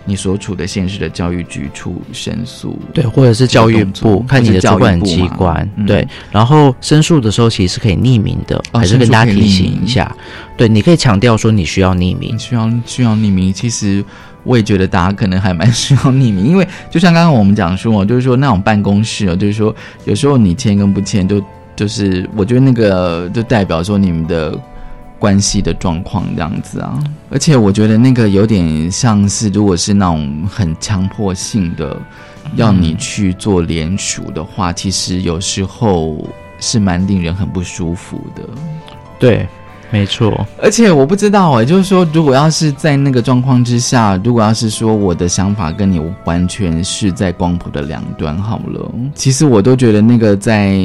[0.06, 6.06] 你所处的县市的教育局处申诉，对，或者是教育部看你的主管机机关，嗯对。
[6.32, 10.14] 然后申诉的时候其实是可以匿名的，哦还是跟大家提醒一下。
[10.58, 13.54] 对，你可以强调说你需要匿名，需要需要匿名。
[13.54, 14.04] 其实
[14.44, 19.74] 我也觉得大家可能还蛮需要匿名，因为就像刚刚我们讲说哦，就是说那种办公室哦，就是说
[20.06, 21.42] 有时候你签跟不签，就
[21.76, 24.60] 就是我觉得那个就代表说你们的。
[25.24, 31.98] 关系的状况这样子啊，而且我觉得那个有点像是，如果是那种很强迫性的
[32.58, 36.28] 要你去做联署的话，其实有时候
[36.60, 38.44] 是蛮令人很不舒服的。
[39.18, 39.48] 对，
[39.92, 40.46] 没错。
[40.62, 50.78] 而且我不知道哎、就是说，如果要是在那个状况之下，如果要是说我的想法跟你完全是在光谱的两端好了，其实我都觉得那个在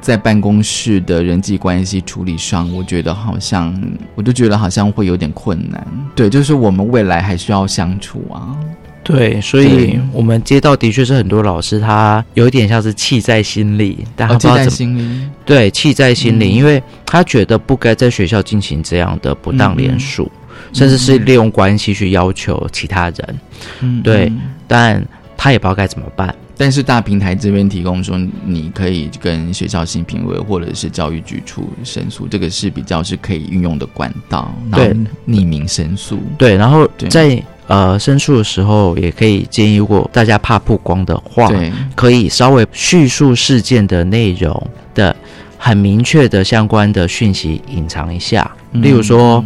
[0.00, 3.78] 在办公室的人际关系处理上，我觉得好像，
[4.14, 5.86] 我就觉得好像会有点困难。
[6.14, 8.56] 对，就是我们未来还需要相处啊。
[9.02, 23.40] 对，所以我们接到的确是很多老师，他有一点像是气在心里，但不知道怎么、心里对，气在心里，嗯因为他觉得不该在学校进行这样的不当联署，嗯甚至是利用关系去要求其他人。
[23.80, 25.02] 嗯对，嗯但
[25.36, 26.32] 他也不知道该怎么办。
[26.60, 34.94] 但是大平台这边提供说，你可以跟学校性评委或者是教育局处申诉，这个是比较是可以运用的管道，对。
[35.26, 36.18] 匿名申诉。
[36.36, 45.16] 对，然后在呃申诉的时候，也可以建议，如果大家怕曝光的话对，可以稍微叙述事件的内容的
[45.56, 48.82] 很明确的相关的讯息隐藏一下，嗯。
[48.82, 49.42] 例如说，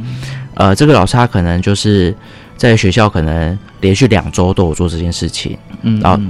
[0.54, 2.12] 呃，这个老师他可能就是
[2.56, 6.20] 在学校可能连续两周都有做这件事情，嗯然后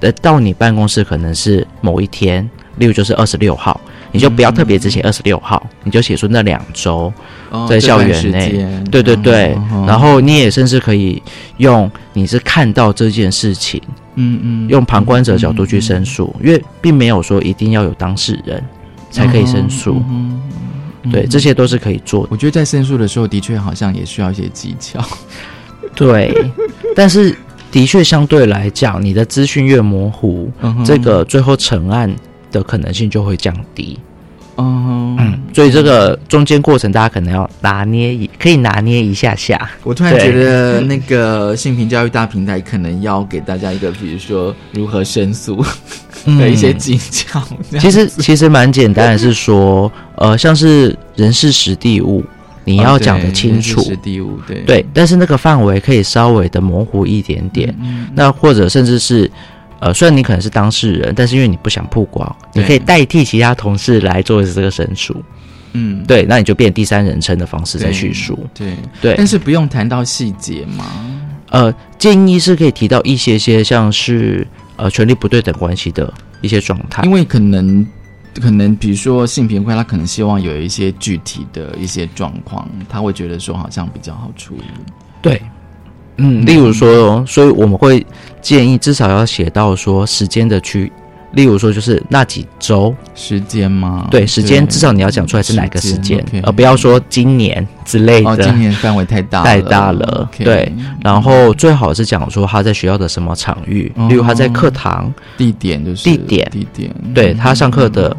[0.00, 3.80] 呃到你办公室可能是某一天，例如就是二十六号。
[4.10, 7.12] 你就不要特别只写二十六号，你就写出那两周
[7.50, 8.84] 哦在校园内，间。
[8.84, 11.22] 对对对，嗯嗯然后你也甚至可以
[11.58, 13.78] 用你是看到这件事情，
[14.14, 18.64] 嗯嗯，用旁观者角度去申诉，因为并没有说一定要有当事人
[19.10, 20.40] 才可以申诉，嗯
[21.12, 22.28] 对，这些都是可以做的。
[22.32, 25.06] 我觉得在申诉的时候，的确好像也需要一些技巧。
[25.94, 26.34] 对，
[26.96, 27.36] 但是
[27.70, 30.50] 的确相对来讲，你的资讯越模糊，
[30.84, 32.14] 这个最后成案
[32.50, 33.98] 的可能性就会降低。
[34.60, 39.70] 嗯嗯，所以这个中间过程大家可能要拿捏一，可以拿捏一下下。
[39.84, 45.64] 我突然对觉得那个性平教育大平台可能要给大家一个，比如说如何申诉
[46.24, 47.40] 的一些技巧。
[47.78, 52.24] 其实其实蛮简单的，是说，呃，像是人事实地物，
[52.68, 57.74] 你要讲的清楚，哦对但是那个范围可以稍微的模糊一点点。
[57.80, 59.30] 嗯那或者甚至是，
[59.80, 65.16] 呃，虽然你可能是当事人，但是因为你不想曝光，你可以代替其他同事来做这个申诉。
[65.72, 68.38] 嗯，对，那你就变第三人称的方式在叙述。
[68.54, 70.84] 对对但是不用谈到细节嘛。
[71.50, 74.46] 呃，建议是可以提到一些些像是
[74.76, 77.86] 呃权力不对等关系的一些状态，因为可能
[78.40, 84.62] 可能比如说性平会，他可能希望有一些具体的一些状况，他会觉得说好像比较好处理。
[85.20, 85.42] 对，
[86.16, 88.06] 嗯，例如说，所以我们会
[88.40, 90.92] 建议至少要写到说时间的区，
[91.32, 94.08] 例如说就是那几周时间吗？
[94.10, 98.30] 对，时间至少你要讲出来是哪个时间而不要说今年之类的。
[98.30, 100.72] 哦，今年范围太大了太大了对。
[101.02, 108.16] 然后最好是讲说他在学校的什么场域，哦例如他在课堂，地点就是地点，地点，对他上课的，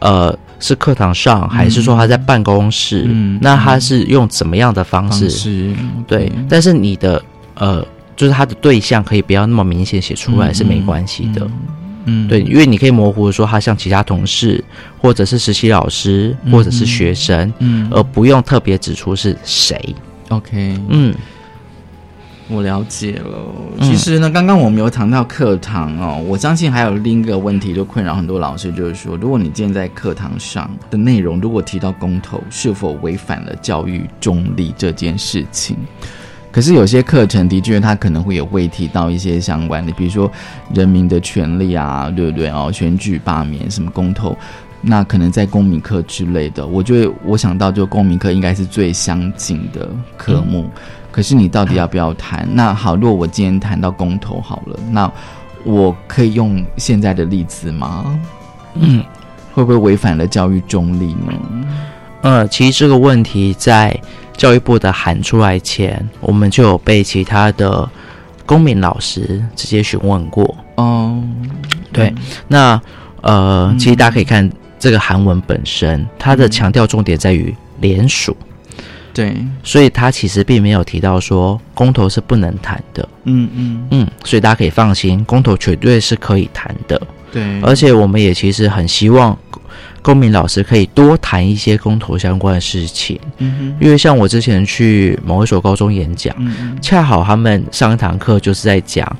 [0.00, 3.06] 呃，是课堂上，还是说他在办公室？
[3.08, 5.74] 嗯那他是用怎么样的方式？
[6.06, 7.22] 对，但是你的
[7.54, 7.84] 呃，
[8.14, 11.40] 就是他的对象可以不要那么明显写出来是没关系的。
[11.44, 11.52] 嗯，
[12.28, 14.62] 对，因为你可以模糊的说他像其他同事，
[14.98, 19.94] 或者是实习老师，嗯或者是学生，嗯而不用特别指出是谁。
[20.28, 21.14] OK，嗯，
[22.48, 23.38] 我了解了。
[23.78, 35.76] 嗯其实呢，刚刚我们有谈到课堂哦，我相信还有另一个问题就困扰很多老师，就是说，如果你今天在课堂上的内容，如果提到公投，是否违反了教育中立这件事情？
[36.52, 40.30] 可是有些课程的确，它可能会有会提到一些相关的，比如说
[40.74, 42.70] 人民的权利啊，对不对哦？
[42.72, 44.36] 选举、罢免、什么公投，
[44.80, 50.68] 那可能在公民课之类的，我觉得我想到就公民课应该是最相近的科目。
[51.12, 52.48] 可是你到底要不要谈？
[52.52, 55.10] 那好，如果我今天谈到公投好了，那
[55.64, 58.20] 我可以用现在的例子吗？
[58.74, 59.04] 嗯，
[59.52, 61.32] 会不会违反了教育中立呢？
[62.22, 63.98] 呃，其实这个问题在
[64.40, 67.86] 教育部的函出来前，我们就有被其他的
[68.46, 70.56] 公民老师直接询问过。
[70.76, 71.22] 哦，
[71.92, 72.10] 对，
[72.48, 72.80] 那
[73.20, 78.34] 呃，其实大家可以看这个韩文本身，它的强调重点在于联署。
[79.12, 83.06] 对，所以他其实并没有提到说公投是不能谈的。
[83.24, 86.98] 嗯嗯嗯，所以大家可以放心，公投绝对是可以谈的。
[87.32, 89.36] 对，而且我们也其实很希望
[90.02, 99.16] 公民老师可以多谈一些公投相关的事情，嗯因为像我之前去某一所高中演讲，嗯恰好他们上一堂课就是在讲。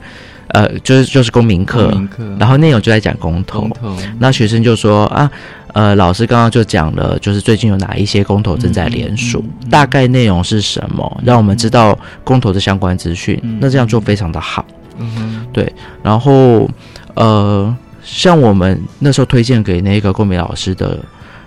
[0.52, 2.24] 呃，就是就是公民课，民课。
[2.36, 3.96] 然后内容就在讲公投，公投。
[4.18, 5.30] 那学生就说啊，
[5.74, 14.66] 呃，老师刚刚就讲了，就是最近有哪一些公投正在联署，大概内容是什么，让我们知道公投的相关资讯，那这样做非常的好。
[14.98, 16.68] 嗯对，然后
[17.14, 17.72] 呃，
[18.12, 20.98] 像我们那时候推荐给那个郭美老师的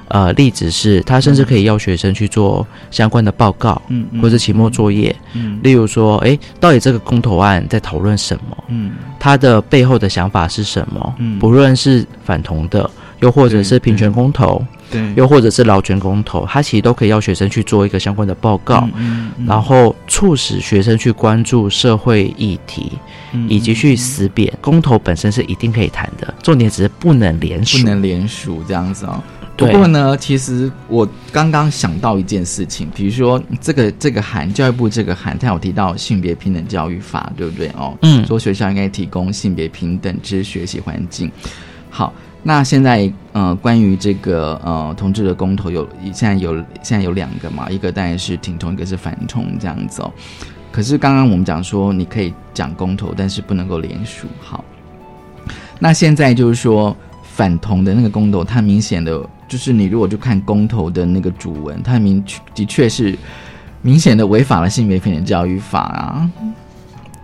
[0.08, 4.22] 呃例子是，他甚至可以要学生去做相关的报告，嗯嗯。
[4.22, 8.64] 或者期末作业，嗯例如说，哎，到底这个公投案在讨论什么？
[8.70, 8.94] 嗯。
[9.20, 11.16] 它的背后的想法是什么？
[11.20, 11.38] 嗯。
[11.38, 12.90] 不论是反同的，
[13.20, 14.64] 又或者是平权公投，
[14.94, 22.92] 对又或者是劳权公投，它其实都可以要学生去做一个相关的报告，嗯嗯然后促使学生去关注社会议题，
[23.34, 29.22] 嗯以及去识别公投本身是一定可以谈的，重点只是不能联署，不能联署这样子哦。
[29.56, 37.96] 不对过呢，其实我刚刚想到一件事情，比如说这个这个函，教育部这个函，它有提到性别平等教育法，对不对哦？
[38.02, 41.32] 嗯说学校应该提供性别平等之学习环境。
[41.92, 42.12] 好，
[42.46, 50.12] 那现在呃，关于这个呃同志的公投有现在有现在有两个嘛，一个当然是挺同，一个是反同这样子哦。
[50.70, 54.28] 可是刚刚我们讲说，你可以讲公投，但是不能够连署。
[54.42, 54.64] 好，
[55.80, 62.22] 那现在就是说反同的那个公投，它明显的就是你如果就看公投的那个主文，它明
[62.54, 63.18] 的确是
[63.82, 66.30] 明显的违法了性别平等教育法啊。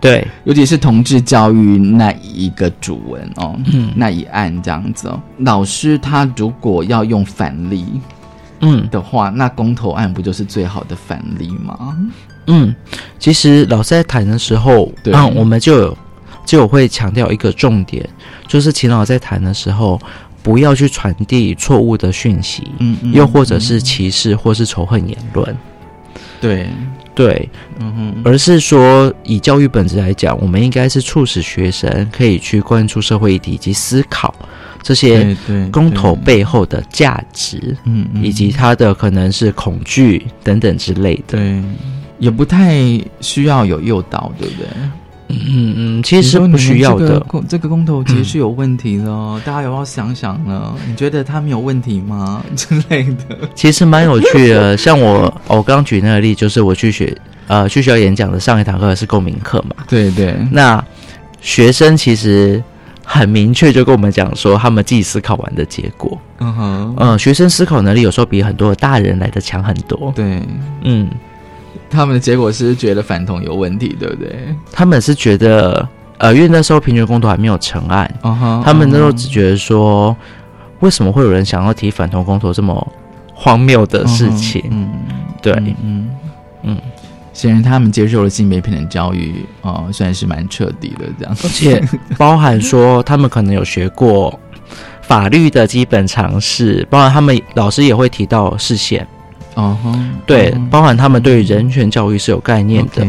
[0.00, 3.92] 对，尤其是同志教育那一个主文哦，嗯。
[3.94, 8.00] 那一案这样子哦，老师他如果要用反例，
[8.60, 8.88] 嗯。
[8.90, 11.96] 的话，那公投案不就是最好的反例吗？
[12.46, 12.74] 嗯，
[13.18, 15.12] 其实老师在谈的时候，对。
[15.12, 15.98] 嗯，我们就有
[16.46, 18.08] 就有会强调一个重点，
[18.48, 20.00] 就是秦老在谈的时候，
[20.42, 25.54] 不要去传递错误的讯息，嗯嗯又或者是歧视或是仇恨言论。
[26.40, 26.70] 对
[27.20, 27.48] 对对，
[27.80, 34.34] 嗯哼，而是说以教育本质来讲，我们应该是促使学生可以去关注社会议题以及思考
[34.82, 35.36] 这些
[35.70, 41.36] 公投背后的价值，嗯嗯以及它的可能是恐惧等等之类的。
[41.38, 41.62] 对，
[42.18, 42.78] 也不太
[43.20, 44.66] 需要有诱导，对不对？
[45.32, 47.20] 嗯嗯，其实不需要的这个。
[47.20, 50.74] 公这个公投其实是有问题的哦，大家有要想想呢？
[50.86, 52.44] 你觉得他们有问题吗？
[52.56, 53.38] 之类的。
[53.54, 57.16] 其实蛮有趣的， 像我哦我刚刚举那个例，就是我去学
[57.46, 60.82] 呃去学校演讲的上一堂课是共鸣课嘛，对对，那
[61.40, 62.62] 学生其实
[63.04, 66.18] 很明确就跟我们讲说，他们自己思考完的结果。
[66.38, 70.12] 嗯哼，嗯，学生思考能力有时候比很多的大人来的强很多。
[70.16, 70.42] 对，
[70.84, 71.08] 嗯，
[71.90, 74.54] 他们的结果是觉得反同有问题，对不对？
[74.70, 75.86] 他们是觉得，
[76.18, 78.08] 呃，因为那时候平权公投还没有成案，
[78.64, 80.16] 他们那时候嗯只觉得说，
[80.78, 82.92] 为什么会有人想要提反同公投这么
[83.34, 84.62] 荒谬的事情？
[84.70, 84.88] 嗯，
[85.42, 86.10] 对，嗯嗯。
[86.62, 86.78] 嗯，
[87.32, 91.82] 显然他们接受了性别平等教育，哦，算是蛮彻底的这样，而且
[92.18, 94.38] 包含说他们可能有学过
[95.00, 99.08] 法律的基本常识，包含他们老师也会提到视线，
[99.54, 103.04] 哦哼，对，嗯包含他们对人权教育是有概念的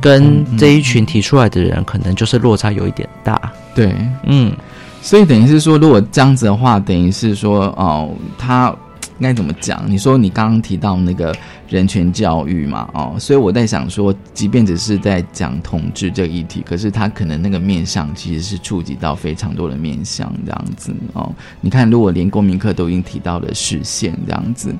[0.00, 3.40] 跟这一群提出来的人可能就是落差有一点大。
[3.74, 4.52] 对，嗯，
[5.00, 8.74] 所以等于是说，如果这样子的话，等于是说，哦，他
[9.18, 9.84] 应该怎么讲？
[9.86, 11.34] 你说你刚刚提到那个
[11.68, 21.32] 人权教育嘛，哦，所以我在想说，即便只是在讲统治这个议题，可是他可能那个面向其实是触及到非常多的面向，这样子哦。
[21.60, 24.74] 你看，如果连公民课都已经提到了视线这样子。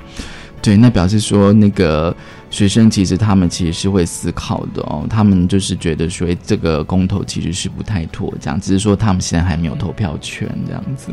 [0.65, 2.17] 对，那表示说那个
[2.51, 11.13] 学生其实他们其实是会思考的哦，他们就是觉得说诶这个公投其实是不太妥，这样只是说他们现在还没有投票权这样子。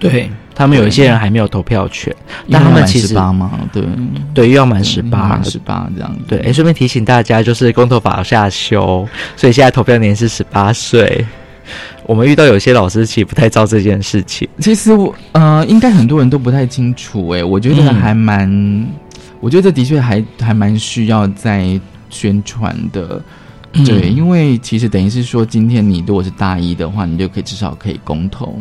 [0.00, 2.14] 对他们有一些人还没有投票权，
[2.50, 3.84] 但他们其实十八嘛，对
[4.34, 6.24] 对又要满十八，满十八这样子。
[6.28, 11.24] 对，哎，顺便提醒大家，就是公投法要下修，所以现在投票年是十八岁。
[12.08, 14.48] 我们遇到有些老师其实不太知道这件事情。
[14.60, 18.88] 其实我呃，应该很多人都不太清楚诶，我觉得嗯还蛮，
[19.40, 21.78] 我觉得这的确还还蛮需要在
[22.08, 23.22] 宣传的。
[23.74, 28.58] 嗯对，因为其实等于是说，今天你如果是大一的话，你就可以至少可以公投。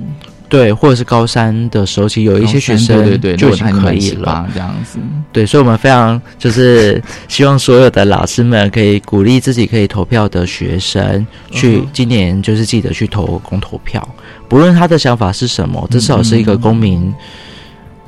[0.50, 4.48] 对，或者是高三的时候，其实有一些学生对对对，就已经如果他满可以了。
[4.50, 5.00] 18这样子。
[5.34, 14.08] 对，所以我们非常就是希望所有的老师们可以鼓励自己可以投票的学生，去今年就是记得去投公投票，
[14.48, 17.14] 不论他的想法是什么，至少是一个公民、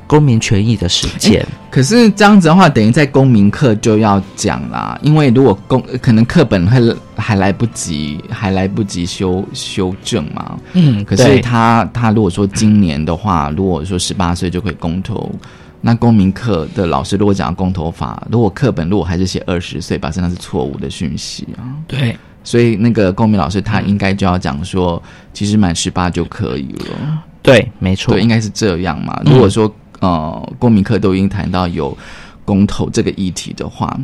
[0.10, 1.45] 公民权益的实践。
[1.70, 10.57] 可是这样子的话，等于在公民课就要讲啦，因为如果公可能课本会还来不及，还来不及修修正嘛。
[10.74, 15.32] 嗯可是他他如果说今年的话，如果说十八岁就可以公投，
[15.80, 21.62] 那公民课的老师如果讲公投法，如果课本如果还是写二十岁，表示那是错误的讯息啊。
[21.88, 24.99] 对，所以那个公民老师他应该就要讲说，
[25.36, 27.24] 其实满十八就可以了。
[27.43, 29.22] 对，没错，对，应该是这样嘛。
[29.24, 31.97] 嗯如果说、呃，公民课都已经谈到有
[32.45, 34.00] 公投这个议题的话，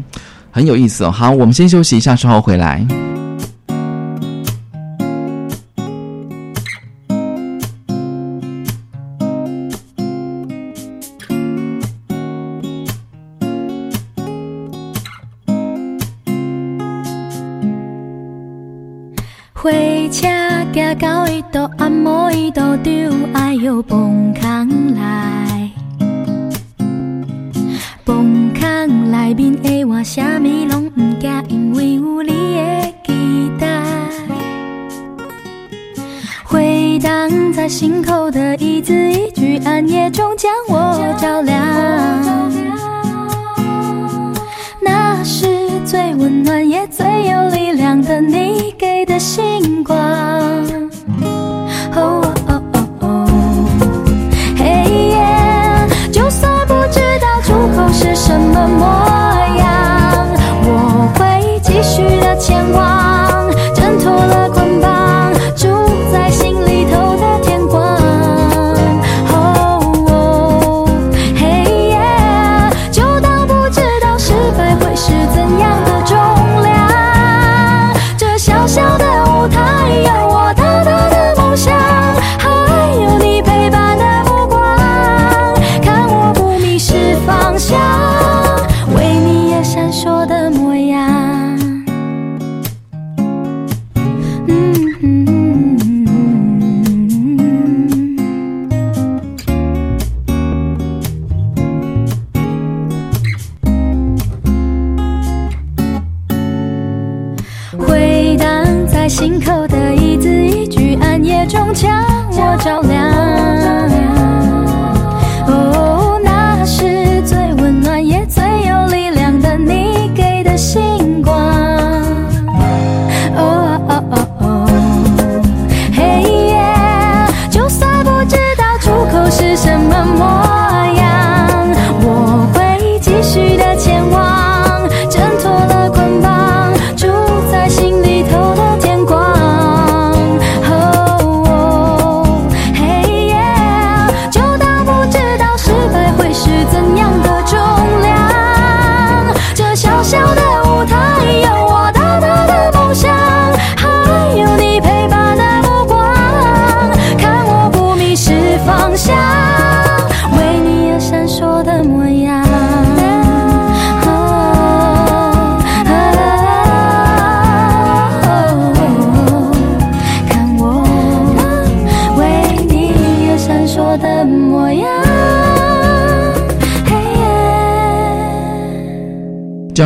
[0.52, 1.12] 很有意思哦。
[1.12, 2.86] 好，我们先休息一下，稍后回来。
[19.54, 19.72] 火
[20.12, 20.28] 车
[20.74, 22.94] 行到伊都按摩伊都丢，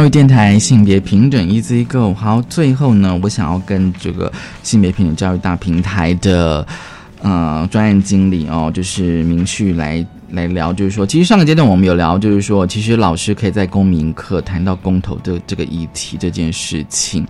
[0.09, 2.13] 电台性别平等 Easy Go。
[2.13, 4.31] 好，最后呢，我想要跟这个
[4.63, 6.65] 性别平等教育大平台的
[7.21, 17.25] 呃专案经理哦，就是明旭来来聊，就是说，其实上个阶段我们有聊，就是说，其实老师可以在公民课谈到公投的这个议题这件事情。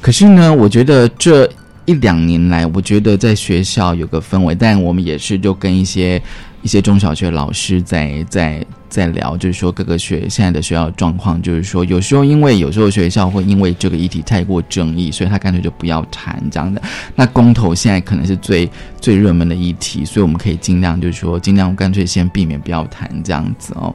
[0.00, 1.48] 可是呢，我觉得这
[1.84, 6.20] 一两年来，我觉得在学校有个氛围，但我们也是就跟一些
[6.62, 16.80] 一些中小学老师在在在聊，就是说各个学现在的学校状况，就是说有时候因为有时候学校会因为这个议题太过争议，所以他干脆就不要谈这样的。
[17.14, 18.68] 那公投现在可能是最
[19.00, 23.94] 最热门的议题，所以我们可以尽量就是说尽量干脆先避免不要谈这样子哦。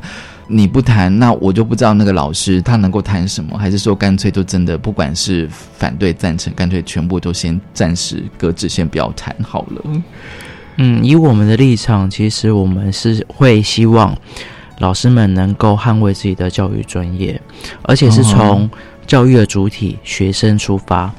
[0.50, 9.82] 你不谈，那我就不知道那个老师他能够谈什么，还是说干脆就真的不管是反对赞成，干脆全部都先暂时搁置，先不要谈好了。
[10.78, 14.16] 嗯，以我们的立场，其实我们是会希望
[14.80, 17.40] 老师们能够捍卫自己的教育专业，
[17.82, 18.70] 而且是从
[19.06, 21.12] 教育的主体学生出发。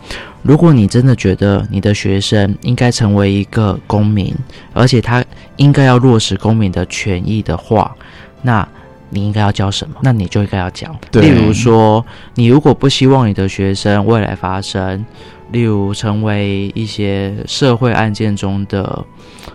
[0.43, 4.33] 如果你真的觉得你的学生应该成为一个公民，
[4.73, 5.25] 而且他
[5.57, 7.95] 应该要落实公民的权益的话，
[8.43, 8.67] 那
[9.11, 9.97] 你应该要教什么？
[10.03, 10.95] 那你就应该要讲。
[11.13, 12.05] 例如说，
[12.35, 15.05] 你如果不希望你的学生未来发生，
[15.51, 19.05] 例如成为一些社会案件中的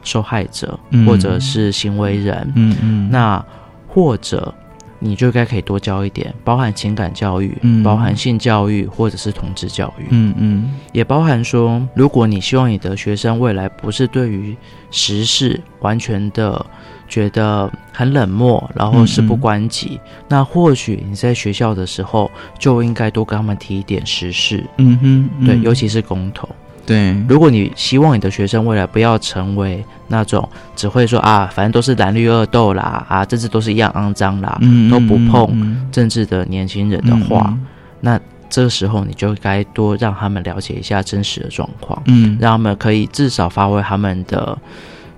[0.03, 1.05] 受害者，嗯。
[1.05, 3.09] 或者是行为人，嗯嗯。
[3.11, 3.43] 那
[3.87, 4.53] 或者
[4.99, 7.83] 你就该可以多教一点，包含情感教育，嗯。
[7.83, 10.73] 包含性教育，或者是同志教育，嗯嗯。
[10.91, 14.55] 也包含说，如果你希望你的学生未来不是对于
[14.91, 16.65] 时事完全的
[17.07, 25.45] 觉得很冷漠，然后事不关己，那或许你在学校的时候就应该多跟他们提一点时事，嗯哼，嗯。
[25.47, 26.47] 对，尤其是公投。
[26.85, 37.65] 对，如果你希望你的学生未来不要成为那种只会说啊，反正都是蓝绿恶斗啦，啊，政治都是一样肮脏啦，嗯都不嗯碰嗯政治的年轻人的话，嗯。
[38.01, 42.37] 那这个时候你就该多让他们了解一下真实的状况，嗯。
[42.41, 44.57] 让他们可以至少发挥他们的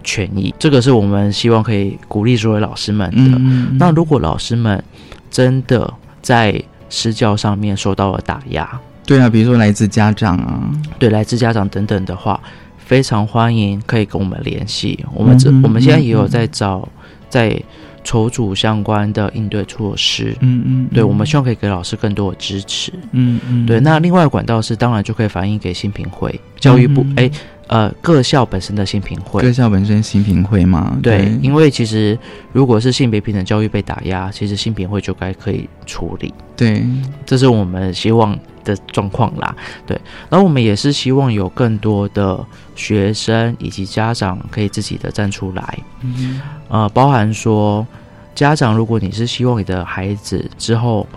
[0.05, 0.53] 权益。
[0.57, 3.37] 这个是我们希望可以鼓励所有老师们的。
[3.77, 4.81] 那如果老师们
[5.29, 8.69] 真的在私教上面受到了打压，
[9.05, 12.39] 对啊，比如说来自家长啊，对来自家长等等的话，
[12.77, 15.03] 非常欢迎可以跟我们联系。
[15.13, 16.87] 我们这、嗯我们现在也有嗯在找
[17.29, 17.61] 在
[18.03, 20.35] 筹组相关的应对措施。
[20.39, 22.93] 嗯嗯，对，我们希望可以给老师更多的支持。
[23.11, 27.31] 嗯嗯，对，那另外的管道是当然就可以反映给新评会、教育部嗯，哎、
[27.67, 29.41] 呃，各校本身的新评会。
[29.41, 32.17] 各校本身新评会嘛，对，因为其实
[32.51, 36.33] 如果是性别平等教育被打压，其实新评会就该可以处理。
[36.55, 36.85] 对，
[37.25, 39.55] 这是我们希望的状况啦。
[39.85, 39.99] 对，
[40.29, 42.45] 然后我们也是希望有更多的
[42.75, 47.85] 学生以及家长可以自己的站出来，嗯呃，包含说
[48.33, 51.07] 家长，如果你是希望你的孩子之后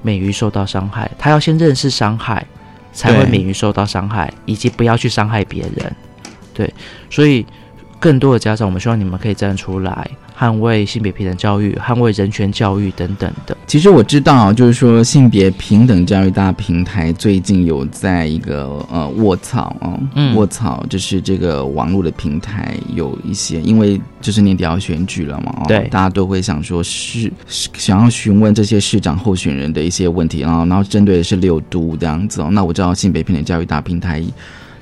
[0.00, 2.46] 免于受到伤害，他要先认识伤害，
[2.98, 5.96] 才会免于受到伤害，以及不要去伤害别人。
[6.52, 6.74] 对，
[7.08, 7.46] 所以
[8.00, 13.56] 更多的家长，我们希望你们可以站出来，捍卫性别平等教育，捍卫人权教育等等的。
[13.66, 32.48] 其实我知道，就是说性别平等教育大平台最近有在一个呃卧草哦，嗯卧草就是这个网络的平台有一些，因为就是年底要选举了嘛，哦，对大家都会想说是是想要询问这些市长候选人的一些问题，然后然后针对的是六都这样子哦。
[32.50, 34.22] 那我知道性别平等教育大平台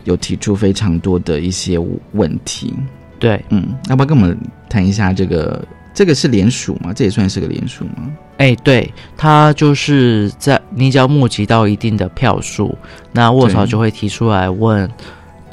[0.05, 1.79] 有提出非常多的一些
[2.13, 2.73] 问题，
[3.19, 4.37] 对，嗯，要不要跟我们
[4.69, 6.93] 谈一下这个这个是联署吗？
[6.93, 8.11] 这也算是个联署吗？
[8.39, 12.77] 哎，对，他就是在你只要募集到一定的票数，
[13.13, 14.89] 那卧槽就会提出来问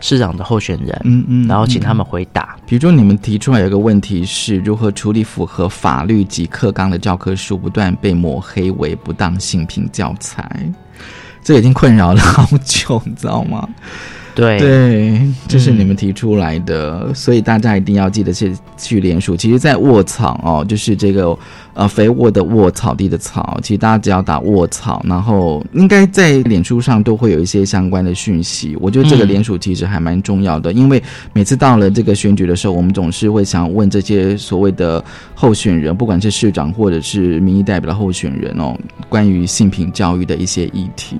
[0.01, 2.57] 市长的候选人，嗯嗯然后请嗯他们回答。
[2.65, 10.45] 比如说，你们提出来有一个问题是如何处理符合法律及课纲的教科书不断被抹黑为不当性平教材，
[11.41, 13.65] 这已经困扰了好久，你知道吗？
[14.35, 19.35] 对对，这是你们提出来的，所以大家一定要记得去去联署。
[19.37, 21.37] 其实，在卧草哦，就是这个
[21.73, 28.75] 呃肥沃的沃，草地的草，其实大家只要打卧草，然后应该在脸书上都会有一些相关的讯息。
[28.79, 35.03] 我觉得这个嗯联署其实还蛮重要的，因为每次到了这个选举的时候，我们总是会想问这些所谓的
[35.35, 38.75] 候选人，不管是市长或者是民意代表的候选人哦，
[39.09, 41.17] 关于性平教育的一些议题。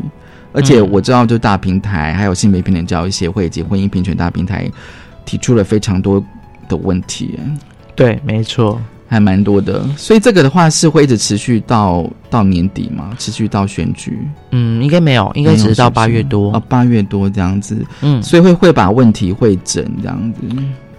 [0.53, 0.89] 而且嗯。
[0.91, 4.69] 我知道，就大平台还有性别平等教育协会以及婚姻平权大平台
[5.25, 6.23] 提出了非常多
[6.69, 7.39] 的问题，
[7.95, 9.85] 对，没错，还蛮多的。
[9.97, 14.17] 所以这个的话是会一直持续到到年底嘛，持续到选举，
[14.51, 16.51] 嗯，应该没有，应该只是到八月多。
[16.51, 17.85] 啊，八月多这样子。
[18.01, 20.39] 嗯，所以会会把问题会整这样子。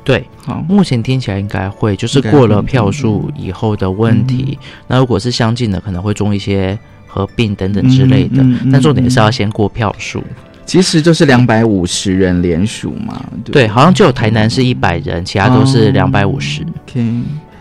[0.04, 4.58] 对，好，目前听起来应该会，就是过了票数以后的问题。
[4.60, 4.66] 嗯。
[4.86, 6.78] 那如果是相近的，可能会中一些
[7.14, 8.42] 合并等等之类的。
[8.42, 10.22] 嗯嗯嗯但重点是要先过票数。
[10.66, 16.62] 其实就是两百五十人联署嘛，对对，好像就有台南是一百人，其他都是两百五十。
[16.62, 17.06] OK，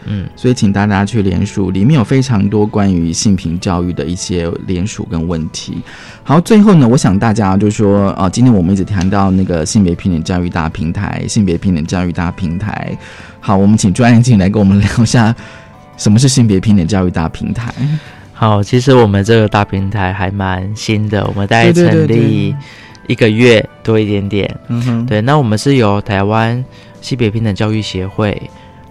[0.06, 5.74] 嗯，所以请大家去联署，里面有非常多关于性平教育的一些联署跟问题。
[6.24, 12.98] 好，最后呢，我想大家就说，啊，今天我们一直谈到那个性别平等教育大平台，性别平等教育大平台。
[13.42, 15.36] 好，我们请专业进来跟我们聊一下，
[15.98, 17.74] 什么是性别平等教育大平台？
[18.44, 22.54] 好，其实我们这个大平台还蛮新的，我们大概成立
[23.08, 24.54] 一个月多一点点。
[24.68, 26.62] 嗯哼，对，那我们是由台湾
[27.00, 28.42] 性别平等教育协会、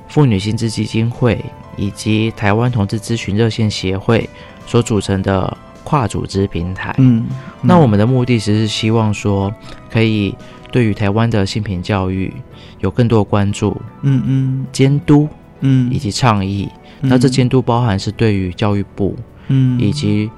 [0.09, 1.38] 妇女薪资基金会
[1.76, 4.26] 以及台湾同志咨询热线协会
[4.66, 6.94] 所组成的跨组织平台。
[6.96, 7.26] 嗯，
[7.61, 9.55] 那我们的目的其实是希望说，
[9.90, 10.34] 可以
[10.70, 12.32] 对于台湾的性平教育
[12.80, 15.28] 有更多的关注、嗯嗯监督
[15.61, 16.70] 嗯以及倡议。
[17.03, 19.16] 嗯那这监督包含是对于教育部，
[19.53, 20.30] 嗯以及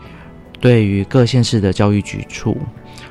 [0.61, 2.57] 对于各县市的教育局处，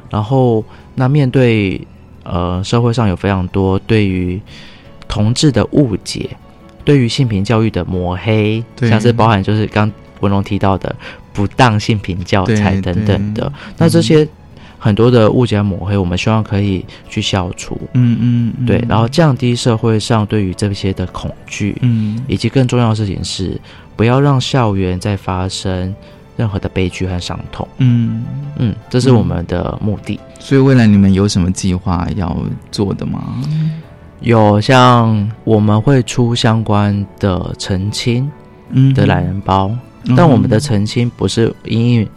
[0.10, 0.64] 然后
[0.96, 1.80] 那面对
[2.24, 4.40] 呃社会上有非常多对于
[5.08, 6.30] 同志的误解，
[6.84, 10.96] 对于性平教育的抹黑，像是包含就是刚文龙提到的
[11.32, 14.28] 不当性平教材等等的，那这些
[14.84, 17.80] 很多的误解抹黑，我们希望可以去消除。
[17.94, 23.58] 嗯嗯嗯对，然后降低社会上对于这些的恐惧，嗯以及更重要的事情是，
[23.96, 25.96] 不要让校园再发生
[26.36, 27.66] 任何的悲剧和伤痛。
[27.78, 28.26] 嗯，
[28.58, 30.20] 嗯，这是我们的目的。
[30.38, 32.36] 所以未来你们有什么计划要
[32.70, 33.42] 做的吗？
[34.20, 38.30] 有像我们会出相关的澄清
[38.72, 39.72] 嗯的懒人包，
[40.04, 42.10] 嗯但我们的澄清不是因应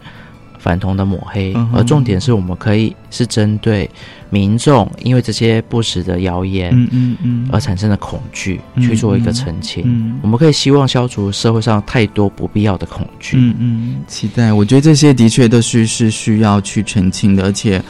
[0.67, 3.89] 反同的抹黑，嗯而重点是我们可以是针对
[4.31, 9.85] 民众因为这些不实的谣言，嗯嗯嗯而产生的恐惧嗯去做一个澄清。
[9.87, 13.37] 嗯我们可以希望消除社会上太多不必要的恐惧。
[13.39, 14.53] 嗯嗯，期待。
[14.53, 17.81] 我觉得这些的确都是是需要去澄清的，而且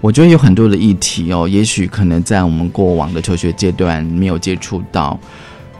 [0.00, 5.16] 我觉得有很多的议题哦，也许可能在我们过往的求学阶段没有接触到，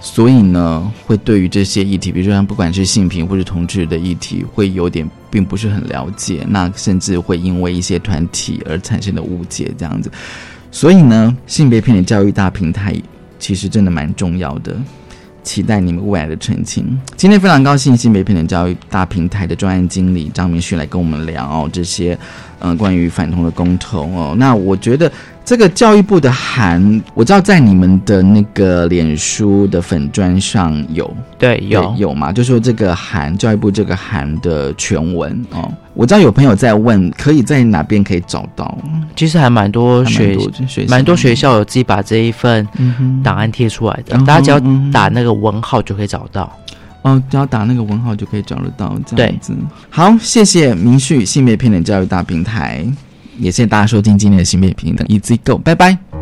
[0.06, 10.12] 所以呢，会对于这些议题，比如说像不管是性平或是同志的议题，会有点并不是很了解，那甚至会因为一些团体而产生的误解这样子。
[10.70, 12.94] 所以呢，性别平等教育大平台
[13.38, 14.76] 其实真的蛮重要的。
[15.42, 16.98] 期待你们未来的澄清。
[17.16, 22.18] 今天非常高兴，性别平等教育大平台的专案经理张明旭来跟我们聊、这些，
[22.60, 24.34] 嗯、关于反同的公投哦。
[24.36, 25.10] 那我觉得
[25.44, 32.32] 这个教育部的函，我知道在你们的那个脸书的粉砖上有，对，有有嘛？
[32.32, 35.70] 就说这个函，教育部这个函的全文哦。
[35.92, 38.76] 我知道有朋友在问，可以在哪边可以找到？
[39.14, 40.36] 其实还蛮多学
[40.88, 42.66] 蛮多学校有自己把这一份
[43.22, 44.58] 档案贴出来的，嗯大家只要
[44.90, 46.52] 打那个文号就可以找到。
[47.04, 49.54] 哦，只要打那个文号就可以找得到，这样子。
[49.90, 52.82] 好，谢谢明旭性别平等教育大平台，
[53.38, 56.13] 也谢谢大家收听今天的性别平等 Easy Go，拜拜。